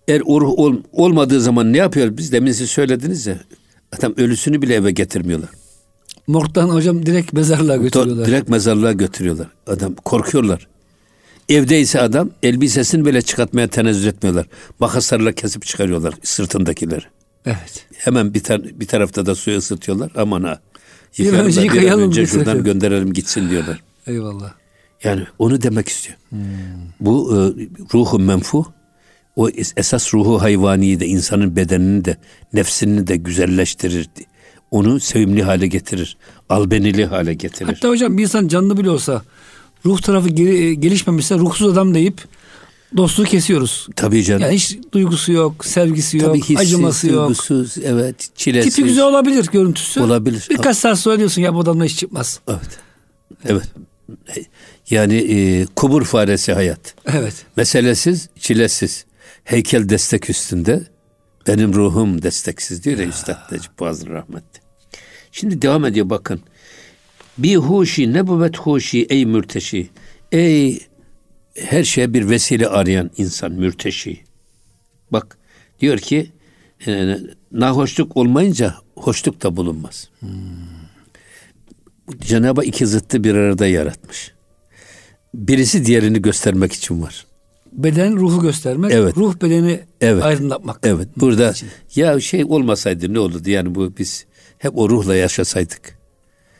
Eğer 0.07 0.22
o 0.26 0.41
ruh 0.41 0.60
ol, 0.60 0.76
olmadığı 0.91 1.41
zaman 1.41 1.74
ne 1.74 1.78
yapıyor? 1.78 2.18
Biz 2.18 2.32
demin 2.32 2.51
siz 2.51 2.70
söylediniz 2.70 3.28
ya. 3.28 3.39
Adam 3.97 4.14
ölüsünü 4.18 4.62
bile 4.62 4.76
eve 4.76 4.91
getirmiyorlar. 4.91 5.49
Morgdan 6.28 6.70
hocam 6.70 7.05
direkt 7.05 7.34
mezarlığa 7.34 7.76
götürüyorlar. 7.76 8.28
Direkt 8.28 8.49
mezarlığa 8.49 8.91
götürüyorlar. 8.91 9.47
Adam 9.68 9.95
korkuyorlar. 9.95 10.68
Evdeyse 11.49 12.01
adam 12.01 12.30
elbisesini 12.43 13.05
bile 13.05 13.22
çıkartmaya 13.22 13.68
tenezzül 13.68 14.07
etmiyorlar. 14.07 14.45
Makaslarla 14.80 15.32
kesip 15.32 15.66
çıkarıyorlar 15.66 16.14
sırtındakileri. 16.24 17.05
Evet. 17.50 17.86
Hemen 17.97 18.34
bir, 18.34 18.39
tar- 18.39 18.80
bir 18.80 18.88
tarafta 18.88 19.26
da 19.26 19.36
suyu 19.36 19.58
ısıtıyorlar. 19.58 20.12
Aman 20.16 20.43
ha. 20.43 20.60
Yıkayalım 21.18 21.47
önce, 21.47 21.64
bir 21.64 21.89
an 21.89 22.00
önce 22.00 22.26
şuradan 22.26 22.64
gönderelim 22.64 23.14
gitsin 23.14 23.50
diyorlar. 23.50 23.82
Eyvallah. 24.08 24.54
Yani 25.04 25.24
onu 25.39 25.62
demek 25.62 25.89
istiyor. 25.89 26.18
Hmm. 26.30 26.39
Bu 27.00 27.34
e, 27.34 27.38
ruhu 27.93 28.20
menfu 28.20 28.66
O 29.36 29.50
esas 29.76 30.14
ruhu 30.14 30.41
hayvaniyi 30.41 31.00
de 31.00 31.08
insanın 31.08 31.56
bedenini 31.56 32.06
de 32.06 32.18
nefsini 32.54 33.08
de 33.08 33.16
güzelleştirir. 33.16 34.10
Onu 34.72 35.00
sevimli 35.00 35.43
hale 35.43 35.68
getirir. 35.68 36.18
Albenili 36.50 37.06
hale 37.06 37.34
getirir. 37.34 37.66
Hatta 37.74 37.89
hocam 37.89 38.18
bir 38.18 38.24
insan 38.24 38.47
canlı 38.47 38.78
bile 38.78 38.89
olsa 38.89 39.22
ruh 39.86 40.02
tarafı 40.02 40.30
geri, 40.30 40.80
gelişmemişse 40.80 41.36
ruhsuz 41.36 41.68
adam 41.68 41.93
deyip 41.93 42.22
dostluğu 42.98 43.24
kesiyoruz. 43.24 43.88
Tabii 43.96 44.24
canım. 44.24 44.42
Yani 44.42 44.56
hiç 44.56 44.78
duygusu 44.92 45.32
yok, 45.32 45.66
sevgisi 45.66 46.18
yok, 46.18 46.28
Tabii 46.28 46.42
hissiz, 46.42 46.58
acıması 46.58 47.08
yok. 47.08 47.28
duygusuz, 47.28 47.78
evet, 47.84 48.30
çilesiz. 48.36 48.76
Tipi 48.76 48.88
güzel 48.88 49.04
olabilir 49.04 49.46
görüntüsü. 49.52 50.02
Olabilir. 50.02 50.48
Birkaç 50.50 50.78
saat 50.78 51.00
sonra 51.00 51.18
diyorsun 51.18 51.42
ya 51.42 51.54
bu 51.54 51.60
adamla 51.60 51.86
iş 51.86 51.98
çıkmaz. 51.98 52.40
Evet. 52.48 52.80
Evet. 53.46 53.70
Yani 54.90 55.16
e, 55.16 55.66
kubur 55.76 56.06
faresi 56.06 56.54
hayat. 56.54 56.96
Evet. 57.06 57.46
Meselesiz, 57.56 58.30
çilesiz. 58.40 59.06
Heykel 59.44 59.90
destek 59.90 60.30
üstünde. 60.30 60.84
Benim 61.48 61.74
ruhum 61.74 62.22
desteksiz 62.22 62.84
diyor 62.84 62.98
ya, 62.98 63.04
ya. 63.04 63.10
Üstad 63.10 63.52
Necip 63.52 63.80
Fazıl 63.80 64.08
rahmetli. 64.08 64.60
Şimdi 65.32 65.62
devam 65.62 65.86
ediyor 65.86 66.10
bakın. 66.10 66.42
Bir 67.38 67.56
huşi 67.56 68.14
nebüvet 68.14 68.58
huşi 68.58 69.06
ey 69.10 69.26
mürteşi. 69.26 69.90
Ey 70.32 70.80
her 71.62 71.84
şeye 71.84 72.14
bir 72.14 72.30
vesile 72.30 72.68
arayan 72.68 73.12
insan 73.18 73.51
mürteşi. 73.51 74.20
Bak 75.12 75.38
diyor 75.80 75.97
ki 75.97 76.32
e, 76.88 77.18
nahoşluk 77.51 78.18
olmayınca 78.18 78.76
hoşluk 78.95 79.43
da 79.43 79.55
bulunmaz. 79.55 80.10
Hmm. 80.20 80.30
Cenab-ı 82.20 82.66
iki 82.66 82.88
zıttı 82.88 83.24
bir 83.24 83.36
arada 83.36 83.68
yaratmış. 83.68 84.34
Birisi 85.34 85.86
diğerini 85.86 86.22
göstermek 86.22 86.74
için 86.74 87.01
var. 87.01 87.26
Beden 87.72 88.18
ruhu 88.18 88.41
göstermek, 88.41 88.91
evet. 88.91 89.18
ruh 89.18 89.41
bedeni 89.41 89.80
evet. 90.01 90.24
aydınlatmak. 90.24 90.80
Evet. 90.84 91.07
Burada 91.18 91.51
için. 91.51 91.70
ya 91.95 92.20
şey 92.20 92.45
olmasaydı 92.45 93.14
ne 93.14 93.20
olurdu? 93.20 93.49
Yani 93.49 93.76
bu 93.76 93.93
biz 93.97 94.26
hep 94.57 94.78
o 94.78 94.89
ruhla 94.89 95.16
yaşasaydık. 95.16 95.99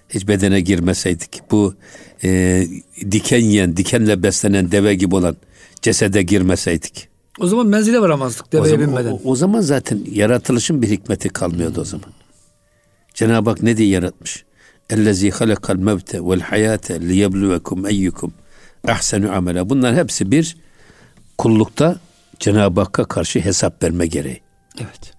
Hiç 0.10 0.28
bedene 0.28 0.62
girmeseydik. 0.62 1.42
Bu 1.52 1.76
e, 2.24 2.64
diken 3.12 3.40
yiyen, 3.40 3.78
dikenle 3.78 4.24
beslenen 4.24 4.72
deve 4.72 4.96
gibi 4.96 5.16
olan 5.16 5.38
cesede 5.82 6.22
girmeseydik. 6.22 7.10
O 7.40 7.48
zaman 7.48 7.68
menzile 7.68 8.00
varamazdık 8.00 8.52
deveye 8.52 8.74
o 8.74 8.78
zaman, 8.78 8.88
binmeden. 8.88 9.12
O, 9.12 9.20
o 9.24 9.36
zaman 9.36 9.62
zaten 9.62 10.00
yaratılışın 10.12 10.82
bir 10.82 10.90
hikmeti 10.90 11.30
kalmıyordu 11.30 11.82
o 11.82 11.86
zaman. 11.86 12.10
Cenab-ı 13.14 13.50
Hak 13.50 13.64
ne 13.64 13.78
diye 13.78 13.90
yaratmış? 13.90 14.46
Ellezî 14.90 15.32
halakal 15.32 15.76
mevte 15.76 16.20
vel 16.22 16.40
hayate 16.40 17.02
liyebluvekum 17.02 17.88
eyyukum 17.88 18.34
ahsenu 18.88 19.32
amela. 19.32 19.70
Bunlar 19.70 19.96
hepsi 19.96 20.32
bir 20.32 20.58
kullukta 21.38 22.00
Cenab-ı 22.40 22.82
Hakk'a 22.82 23.06
karşı 23.06 23.40
hesap 23.40 23.84
verme 23.84 24.08
gereği. 24.08 24.42
Evet. 24.78 25.14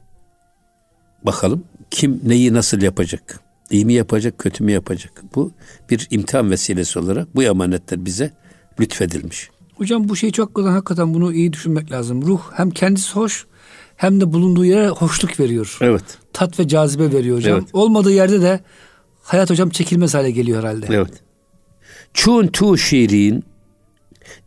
Bakalım 1.23 1.65
kim 1.91 2.21
neyi 2.25 2.55
nasıl 2.55 2.83
yapacak? 2.83 3.41
İyi 3.71 3.85
mi 3.85 3.93
yapacak, 3.93 4.39
kötü 4.39 4.65
mü 4.65 4.73
yapacak? 4.73 5.23
Bu 5.35 5.53
bir 5.91 6.07
imtihan 6.11 6.51
vesilesi 6.51 6.99
olarak 6.99 7.37
bu 7.37 7.43
emanetler 7.43 8.05
bize 8.05 8.33
lütfedilmiş. 8.81 9.51
Hocam 9.75 10.09
bu 10.09 10.17
şey 10.17 10.31
çok 10.31 10.55
güzel. 10.55 10.73
Hakikaten 10.73 11.15
bunu 11.15 11.33
iyi 11.33 11.53
düşünmek 11.53 11.93
lazım. 11.93 12.23
Ruh 12.23 12.41
hem 12.55 12.71
kendisi 12.71 13.13
hoş 13.13 13.47
hem 13.97 14.21
de 14.21 14.33
bulunduğu 14.33 14.65
yere 14.65 14.89
hoşluk 14.89 15.41
veriyor. 15.41 15.79
Evet. 15.81 16.05
Tat 16.33 16.61
ve 16.61 16.69
cazibe 16.69 17.13
veriyor 17.13 17.37
hocam. 17.37 17.59
Evet. 17.59 17.69
Olmadığı 17.73 18.13
yerde 18.13 18.43
de 18.43 18.61
hayat 19.23 19.51
hocam 19.51 19.71
çekilmez 19.71 20.15
hale 20.15 20.31
geliyor 20.31 20.59
herhalde. 20.59 20.87
Evet. 20.91 21.13
Çun 22.15 22.47
tu 22.47 22.79
şirin 22.79 23.45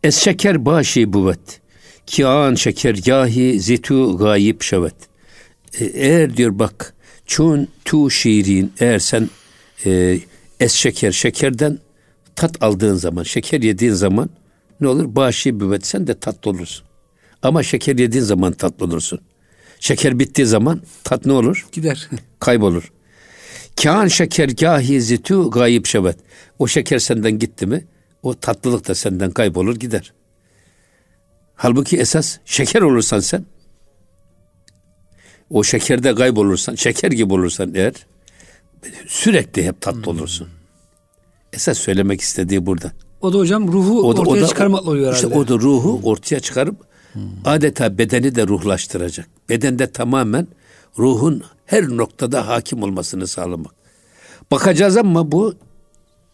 es 0.02 0.16
şeker 0.16 0.64
başi 0.64 1.12
buvet 1.12 1.60
ki 2.06 2.26
an 2.26 2.54
şeker 2.54 2.98
yahi 3.06 3.60
zitu 3.60 4.18
gayip 4.18 4.62
şevet. 4.62 4.94
E, 5.80 5.84
eğer 5.84 6.36
diyor 6.36 6.58
bak 6.58 6.94
çun 7.26 7.68
tu 7.84 8.10
şirin 8.10 8.72
eğer 8.80 8.98
sen 8.98 9.30
e, 9.86 10.18
es 10.60 10.72
şeker 10.72 11.12
şekerden 11.12 11.78
tat 12.36 12.62
aldığın 12.62 12.94
zaman 12.94 13.22
şeker 13.22 13.62
yediğin 13.62 13.92
zaman 13.92 14.30
ne 14.80 14.88
olur? 14.88 15.16
Başi 15.16 15.60
büvet 15.60 15.86
sen 15.86 16.06
de 16.06 16.14
tatlı 16.14 16.50
olursun. 16.50 16.86
Ama 17.42 17.62
şeker 17.62 17.98
yediğin 17.98 18.24
zaman 18.24 18.52
tatlı 18.52 18.86
olursun. 18.86 19.20
Şeker 19.80 20.18
bittiği 20.18 20.46
zaman 20.46 20.82
tat 21.04 21.26
ne 21.26 21.32
olur? 21.32 21.66
Gider. 21.72 22.08
Kaybolur. 22.40 22.92
Kân 23.76 24.08
şeker 24.08 24.48
gâhi 24.48 25.00
zitu 25.00 25.50
gayip 25.50 25.86
şevet. 25.86 26.16
O 26.58 26.66
şeker 26.66 26.98
senden 26.98 27.38
gitti 27.38 27.66
mi 27.66 27.84
o 28.22 28.34
tatlılık 28.34 28.88
da 28.88 28.94
senden 28.94 29.30
kaybolur 29.30 29.76
gider. 29.76 30.12
Halbuki 31.54 31.96
esas 31.96 32.38
şeker 32.44 32.82
olursan 32.82 33.20
sen 33.20 33.44
o 35.50 35.64
şekerde 35.64 36.14
kaybolursan, 36.14 36.74
şeker 36.74 37.10
gibi 37.10 37.32
olursan 37.32 37.74
eğer 37.74 37.92
sürekli 39.06 39.66
hep 39.66 39.80
tatlı 39.80 40.10
olursun. 40.10 40.48
Esas 41.52 41.78
söylemek 41.78 42.20
istediği 42.20 42.66
burada. 42.66 42.92
O 43.20 43.32
da 43.32 43.38
hocam 43.38 43.72
ruhu 43.72 44.08
o 44.08 44.16
da, 44.16 44.20
ortaya 44.20 44.40
o 44.40 44.42
da, 44.42 44.46
çıkarmakla 44.46 44.90
oluyor 44.90 45.06
herhalde. 45.06 45.26
İşte 45.26 45.38
o 45.38 45.48
da 45.48 45.54
ruhu 45.54 46.00
ortaya 46.02 46.40
çıkarıp 46.40 46.76
hmm. 47.12 47.22
adeta 47.44 47.98
bedeni 47.98 48.34
de 48.34 48.46
ruhlaştıracak. 48.46 49.28
Bedende 49.48 49.92
tamamen 49.92 50.46
ruhun 50.98 51.42
her 51.66 51.88
noktada 51.88 52.48
hakim 52.48 52.82
olmasını 52.82 53.26
sağlamak. 53.26 53.74
Bakacağız 54.50 54.96
ama 54.96 55.32
bu 55.32 55.54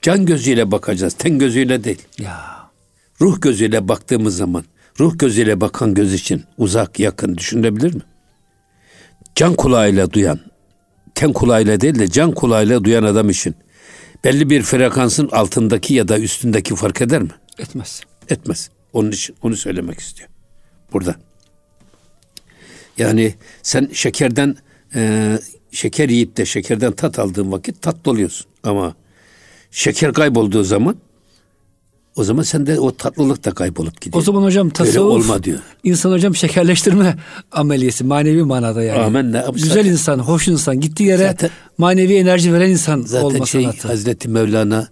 can 0.02 0.26
gözüyle 0.26 0.70
bakacağız. 0.70 1.14
Ten 1.18 1.38
gözüyle 1.38 1.84
değil. 1.84 2.02
Ya. 2.18 2.60
Ruh 3.20 3.40
gözüyle 3.40 3.88
baktığımız 3.88 4.36
zaman 4.36 4.64
ruh 5.00 5.18
gözüyle 5.18 5.60
bakan 5.60 5.94
göz 5.94 6.14
için 6.14 6.44
uzak 6.58 7.00
yakın 7.00 7.36
düşünebilir 7.36 7.94
mi? 7.94 8.02
Can 9.34 9.54
kulağıyla 9.54 10.12
duyan, 10.12 10.40
ten 11.14 11.32
kulağıyla 11.32 11.80
değil 11.80 11.98
de 11.98 12.08
can 12.08 12.32
kulağıyla 12.32 12.84
duyan 12.84 13.02
adam 13.02 13.30
için 13.30 13.54
belli 14.24 14.50
bir 14.50 14.62
frekansın 14.62 15.28
altındaki 15.32 15.94
ya 15.94 16.08
da 16.08 16.18
üstündeki 16.18 16.76
fark 16.76 17.00
eder 17.02 17.22
mi? 17.22 17.30
Etmez. 17.58 18.00
Etmez. 18.28 18.70
Onun 18.92 19.10
için 19.10 19.36
onu 19.42 19.56
söylemek 19.56 20.00
istiyor. 20.00 20.28
Burada. 20.92 21.14
Yani 22.98 23.34
sen 23.62 23.88
şekerden 23.92 24.56
e, 24.94 25.38
şeker 25.70 26.08
yiyip 26.08 26.36
de 26.36 26.46
şekerden 26.46 26.92
tat 26.92 27.18
aldığın 27.18 27.52
vakit 27.52 27.82
tatlı 27.82 28.10
oluyorsun. 28.10 28.46
Ama 28.62 28.94
şeker 29.70 30.12
kaybolduğu 30.12 30.64
zaman 30.64 30.96
o 32.16 32.24
zaman 32.24 32.42
sende 32.42 32.80
o 32.80 32.96
tatlılık 32.96 33.44
da 33.44 33.50
kaybolup 33.50 34.00
gidiyor. 34.00 34.22
O 34.22 34.24
zaman 34.24 34.42
hocam 34.42 34.70
tasavvuf 34.70 35.24
olma 35.24 35.42
diyor. 35.42 35.58
İnsan 35.84 36.12
hocam 36.12 36.34
şekerleştirme 36.34 37.16
ameliyesi 37.52 38.04
manevi 38.04 38.42
manada 38.42 38.82
yani. 38.82 39.00
Amen. 39.00 39.32
Ne 39.32 39.44
Güzel 39.52 39.68
zaten, 39.68 39.90
insan, 39.90 40.18
hoş 40.18 40.48
insan, 40.48 40.80
gittiği 40.80 41.04
yere 41.04 41.22
zaten, 41.22 41.50
manevi 41.78 42.14
enerji 42.14 42.52
veren 42.52 42.70
insan 42.70 43.00
zaten 43.00 43.24
olma 43.24 43.46
şey, 43.46 43.62
sanatı. 43.62 43.88
Hazreti 43.88 44.28
Mevlana 44.28 44.88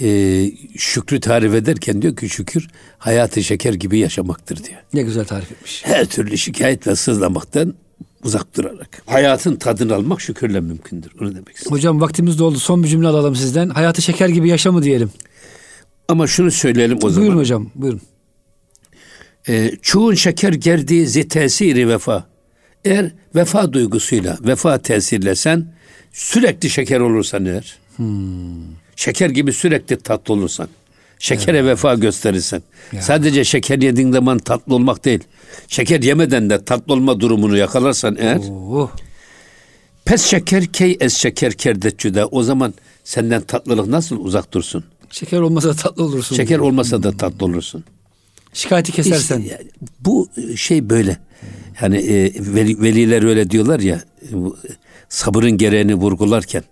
e, 0.00 0.50
şükrü 0.76 1.20
tarif 1.20 1.54
ederken 1.54 2.02
diyor 2.02 2.16
ki 2.16 2.28
şükür 2.28 2.68
hayatı 2.98 3.42
şeker 3.42 3.74
gibi 3.74 3.98
yaşamaktır 3.98 4.64
diyor. 4.64 4.80
Ne 4.94 5.02
güzel 5.02 5.24
tarif 5.24 5.52
etmiş. 5.52 5.82
Her 5.84 6.06
türlü 6.06 6.38
şikayet 6.38 6.86
ve 6.86 6.96
sızlamaktan 6.96 7.74
uzak 8.24 8.56
durarak. 8.56 9.02
Hayatın 9.06 9.56
tadını 9.56 9.94
almak 9.94 10.20
şükürle 10.20 10.60
mümkündür. 10.60 11.12
Onu 11.20 11.34
demek 11.34 11.48
istiyorum. 11.48 11.76
Hocam 11.76 12.00
vaktimiz 12.00 12.38
doldu. 12.38 12.58
Son 12.58 12.82
bir 12.82 12.88
cümle 12.88 13.08
alalım 13.08 13.36
sizden. 13.36 13.68
Hayatı 13.68 14.02
şeker 14.02 14.28
gibi 14.28 14.48
yaşamı 14.48 14.82
diyelim. 14.82 15.10
Ama 16.08 16.26
şunu 16.26 16.50
söyleyelim 16.50 16.96
o 16.98 17.00
buyurun 17.00 17.14
zaman. 17.14 17.26
Buyurun 17.26 17.40
hocam, 17.40 17.70
buyurun. 17.74 18.00
Ee, 19.48 19.72
çuğun 19.82 20.14
şeker 20.14 20.52
gerdiği 20.52 21.06
zi 21.06 21.28
tesiri 21.28 21.88
vefa. 21.88 22.26
Eğer 22.84 23.12
vefa 23.34 23.72
duygusuyla, 23.72 24.38
vefa 24.40 24.78
tesirlesen 24.78 25.74
sürekli 26.12 26.70
şeker 26.70 27.00
olursan 27.00 27.44
eğer. 27.44 27.78
Hmm. 27.96 28.06
Şeker 28.96 29.30
gibi 29.30 29.52
sürekli 29.52 29.96
tatlı 29.96 30.34
olursan. 30.34 30.68
Şekere 31.18 31.58
evet. 31.58 31.70
vefa 31.70 31.94
gösterirsen. 31.94 32.62
Ya. 32.92 33.02
Sadece 33.02 33.44
şeker 33.44 33.78
yediğin 33.78 34.12
zaman 34.12 34.38
tatlı 34.38 34.74
olmak 34.74 35.04
değil. 35.04 35.20
Şeker 35.68 36.02
yemeden 36.02 36.50
de 36.50 36.64
tatlı 36.64 36.94
olma 36.94 37.20
durumunu 37.20 37.56
yakalarsan 37.56 38.16
eğer. 38.18 38.40
Oh. 38.50 38.90
Pes 40.04 40.24
şeker 40.24 40.66
key 40.66 40.96
es 41.00 41.16
şeker 41.16 41.52
kerdetçüde. 41.52 42.24
O 42.24 42.42
zaman 42.42 42.74
senden 43.04 43.42
tatlılık 43.42 43.86
nasıl 43.86 44.16
uzak 44.16 44.54
dursun? 44.54 44.84
Şeker 45.10 45.40
olmasa 45.40 45.68
da 45.68 45.74
tatlı 45.74 46.04
olursun. 46.04 46.36
Şeker 46.36 46.58
olmasa 46.58 47.02
da 47.02 47.16
tatlı 47.16 47.46
olursun. 47.46 47.84
Şikayeti 48.52 48.92
kesersen. 48.92 49.40
İşte, 49.40 49.66
bu 50.00 50.28
şey 50.56 50.90
böyle. 50.90 51.18
Yani 51.82 51.96
e, 51.96 52.32
veli, 52.54 52.80
veliler 52.80 53.22
öyle 53.22 53.50
diyorlar 53.50 53.80
ya 53.80 54.04
bu, 54.32 54.56
sabırın 55.08 55.50
gereğini 55.50 55.94
vurgularken. 55.94 56.64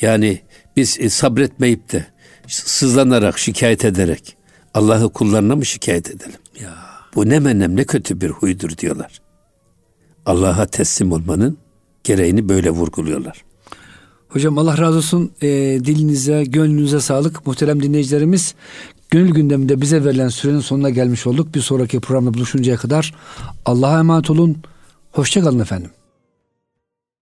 Yani 0.00 0.40
biz 0.76 1.00
e, 1.00 1.10
sabretmeyip 1.10 1.92
de 1.92 2.06
sızlanarak, 2.46 3.38
şikayet 3.38 3.84
ederek 3.84 4.36
Allah'ı 4.74 5.12
kullarına 5.12 5.56
mı 5.56 5.66
şikayet 5.66 6.10
edelim? 6.10 6.40
Ya. 6.62 6.74
Bu 7.14 7.28
ne 7.28 7.38
menem 7.38 7.76
ne 7.76 7.84
kötü 7.84 8.20
bir 8.20 8.28
huydur 8.28 8.78
diyorlar. 8.78 9.20
Allah'a 10.26 10.66
teslim 10.66 11.12
olmanın 11.12 11.58
gereğini 12.04 12.48
böyle 12.48 12.70
vurguluyorlar. 12.70 13.44
Hocam 14.34 14.58
Allah 14.58 14.78
razı 14.78 14.96
olsun 14.96 15.30
e, 15.42 15.48
dilinize, 15.84 16.44
gönlünüze 16.44 17.00
sağlık 17.00 17.46
muhterem 17.46 17.82
dinleyicilerimiz. 17.82 18.54
Gönül 19.10 19.30
gündeminde 19.30 19.80
bize 19.80 20.04
verilen 20.04 20.28
sürenin 20.28 20.60
sonuna 20.60 20.90
gelmiş 20.90 21.26
olduk. 21.26 21.54
Bir 21.54 21.60
sonraki 21.60 22.00
programda 22.00 22.34
buluşuncaya 22.34 22.76
kadar 22.76 23.14
Allah'a 23.64 23.98
emanet 23.98 24.30
olun. 24.30 24.56
Hoşçakalın 25.12 25.58
efendim. 25.58 25.90